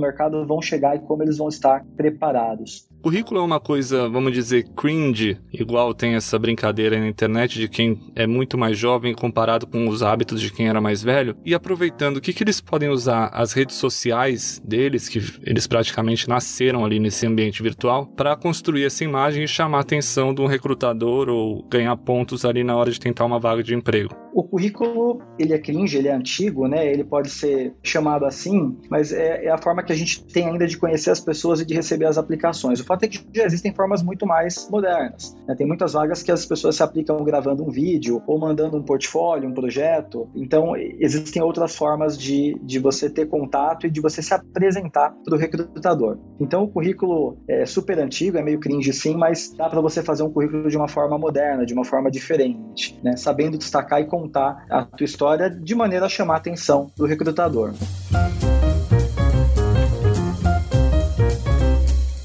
mercado 0.00 0.44
vão 0.46 0.60
chegar 0.60 0.96
e 0.96 1.00
como 1.00 1.22
eles 1.22 1.38
vão 1.38 1.48
estar 1.48 1.84
preparados. 1.96 2.88
Currículo 3.06 3.38
é 3.38 3.42
uma 3.44 3.60
coisa, 3.60 4.08
vamos 4.08 4.32
dizer, 4.32 4.64
cringe, 4.76 5.38
igual 5.52 5.94
tem 5.94 6.16
essa 6.16 6.36
brincadeira 6.40 6.98
na 6.98 7.06
internet 7.06 7.56
de 7.56 7.68
quem 7.68 8.00
é 8.16 8.26
muito 8.26 8.58
mais 8.58 8.76
jovem 8.76 9.14
comparado 9.14 9.64
com 9.64 9.86
os 9.86 10.02
hábitos 10.02 10.40
de 10.40 10.50
quem 10.50 10.68
era 10.68 10.80
mais 10.80 11.04
velho. 11.04 11.36
E 11.44 11.54
aproveitando, 11.54 12.16
o 12.16 12.20
que, 12.20 12.32
que 12.32 12.42
eles 12.42 12.60
podem 12.60 12.88
usar 12.88 13.28
as 13.32 13.52
redes 13.52 13.76
sociais 13.76 14.60
deles, 14.64 15.08
que 15.08 15.22
eles 15.44 15.68
praticamente 15.68 16.28
nasceram 16.28 16.84
ali 16.84 16.98
nesse 16.98 17.24
ambiente 17.28 17.62
virtual, 17.62 18.06
para 18.08 18.34
construir 18.34 18.84
essa 18.84 19.04
imagem 19.04 19.44
e 19.44 19.48
chamar 19.48 19.78
a 19.78 19.82
atenção 19.82 20.34
de 20.34 20.40
um 20.40 20.46
recrutador 20.46 21.28
ou 21.28 21.62
ganhar 21.70 21.96
pontos 21.98 22.44
ali 22.44 22.64
na 22.64 22.74
hora 22.74 22.90
de 22.90 22.98
tentar 22.98 23.24
uma 23.24 23.38
vaga 23.38 23.62
de 23.62 23.72
emprego? 23.72 24.25
O 24.36 24.44
currículo, 24.44 25.22
ele 25.38 25.54
é 25.54 25.58
cringe, 25.58 25.96
ele 25.96 26.08
é 26.08 26.12
antigo, 26.12 26.68
né? 26.68 26.86
Ele 26.86 27.02
pode 27.02 27.30
ser 27.30 27.74
chamado 27.82 28.26
assim, 28.26 28.76
mas 28.90 29.10
é, 29.10 29.46
é, 29.46 29.50
a 29.50 29.56
forma 29.56 29.82
que 29.82 29.90
a 29.90 29.96
gente 29.96 30.22
tem 30.26 30.46
ainda 30.46 30.66
de 30.66 30.76
conhecer 30.76 31.10
as 31.10 31.20
pessoas 31.20 31.62
e 31.62 31.64
de 31.64 31.72
receber 31.72 32.04
as 32.04 32.18
aplicações. 32.18 32.78
O 32.78 32.84
fato 32.84 33.04
é 33.04 33.08
que 33.08 33.18
já 33.34 33.46
existem 33.46 33.72
formas 33.72 34.02
muito 34.02 34.26
mais 34.26 34.68
modernas. 34.70 35.34
Né? 35.48 35.54
Tem 35.54 35.66
muitas 35.66 35.94
vagas 35.94 36.22
que 36.22 36.30
as 36.30 36.44
pessoas 36.44 36.76
se 36.76 36.82
aplicam 36.82 37.24
gravando 37.24 37.64
um 37.64 37.70
vídeo 37.70 38.22
ou 38.26 38.38
mandando 38.38 38.76
um 38.76 38.82
portfólio, 38.82 39.48
um 39.48 39.54
projeto. 39.54 40.28
Então, 40.34 40.76
existem 40.76 41.40
outras 41.40 41.74
formas 41.74 42.18
de, 42.18 42.60
de 42.62 42.78
você 42.78 43.08
ter 43.08 43.30
contato 43.30 43.86
e 43.86 43.90
de 43.90 44.02
você 44.02 44.20
se 44.20 44.34
apresentar 44.34 45.14
para 45.24 45.34
o 45.34 45.38
recrutador. 45.38 46.18
Então, 46.38 46.64
o 46.64 46.68
currículo 46.68 47.38
é 47.48 47.64
super 47.64 47.98
antigo, 47.98 48.36
é 48.36 48.42
meio 48.42 48.60
cringe 48.60 48.92
sim, 48.92 49.16
mas 49.16 49.54
dá 49.56 49.70
para 49.70 49.80
você 49.80 50.02
fazer 50.02 50.24
um 50.24 50.30
currículo 50.30 50.68
de 50.68 50.76
uma 50.76 50.88
forma 50.88 51.16
moderna, 51.16 51.64
de 51.64 51.72
uma 51.72 51.86
forma 51.86 52.10
diferente, 52.10 53.00
né? 53.02 53.16
sabendo 53.16 53.56
destacar 53.56 54.02
e 54.02 54.04
contar 54.04 54.25
contar 54.26 54.66
a 54.68 54.84
tua 54.84 55.04
história 55.04 55.48
de 55.48 55.74
maneira 55.74 56.06
a 56.06 56.08
chamar 56.08 56.34
a 56.34 56.36
atenção 56.38 56.90
do 56.96 57.06
recrutador. 57.06 57.72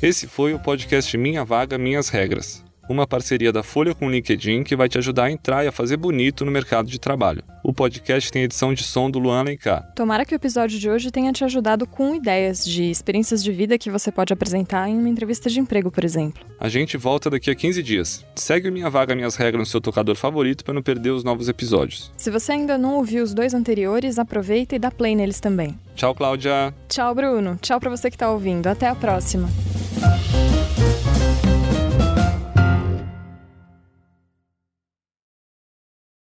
Esse 0.02 0.28
foi 0.28 0.54
o 0.54 0.60
podcast 0.60 1.16
Minha 1.16 1.46
Vaga, 1.46 1.78
Minhas 1.78 2.10
Regras 2.10 2.64
uma 2.91 3.08
parceria 3.08 3.51
da 3.51 3.63
Folha 3.63 3.95
com 3.95 4.08
o 4.08 4.10
LinkedIn 4.12 4.63
que 4.63 4.75
vai 4.75 4.89
te 4.89 4.97
ajudar 4.97 5.25
a 5.25 5.32
entrar 5.32 5.63
e 5.63 5.67
a 5.67 5.71
fazer 5.71 5.97
bonito 5.97 6.45
no 6.45 6.51
mercado 6.51 6.89
de 6.89 6.99
trabalho. 6.99 7.43
O 7.63 7.73
podcast 7.73 8.32
tem 8.32 8.43
edição 8.43 8.73
de 8.73 8.84
som 8.84 9.10
do 9.10 9.19
Luan 9.19 9.39
Alencar. 9.39 9.91
Tomara 9.95 10.25
que 10.25 10.34
o 10.34 10.36
episódio 10.36 10.80
de 10.80 10.89
hoje 10.89 11.12
tenha 11.12 11.32
te 11.32 11.43
ajudado 11.43 11.86
com 11.86 12.15
ideias 12.15 12.65
de 12.65 12.89
experiências 12.89 13.43
de 13.43 13.51
vida 13.51 13.77
que 13.77 13.89
você 13.89 14.12
pode 14.12 14.34
apresentar 14.34 14.89
em 14.89 14.97
uma 14.97 15.10
entrevista 15.10 15.49
de 15.49 15.60
emprego, 15.60 15.91
por 15.91 16.04
exemplo. 16.04 16.43
A 16.60 16.69
gente 16.69 16.97
volta 16.97 17.30
daqui 17.30 17.49
a 17.49 17.56
15 17.56 17.82
dias. 17.84 18.25
Segue 18.36 18.71
Minha 18.71 18.89
Vaga 18.89 19.15
Minhas 19.15 19.36
Regras 19.36 19.60
no 19.60 19.65
seu 19.65 19.80
tocador 19.80 20.15
favorito 20.15 20.63
para 20.63 20.73
não 20.73 20.82
perder 20.82 21.12
os 21.12 21.23
novos 21.23 21.47
episódios. 21.49 22.12
Se 22.17 22.30
você 22.30 22.51
ainda 22.51 22.77
não 22.77 22.95
ouviu 22.95 23.23
os 23.23 23.34
dois 23.34 23.54
anteriores, 23.54 24.19
aproveita 24.19 24.75
e 24.75 24.80
dá 24.80 24.91
play 24.91 25.15
neles 25.15 25.39
também. 25.39 25.77
Tchau, 25.95 26.15
Cláudia. 26.15 26.73
Tchau, 26.89 27.13
Bruno. 27.13 27.58
Tchau 27.62 27.80
para 27.80 27.89
você 27.89 28.10
que 28.10 28.15
está 28.15 28.32
ouvindo. 28.32 28.67
Até 28.67 28.88
a 28.88 28.95
próxima. 28.95 29.49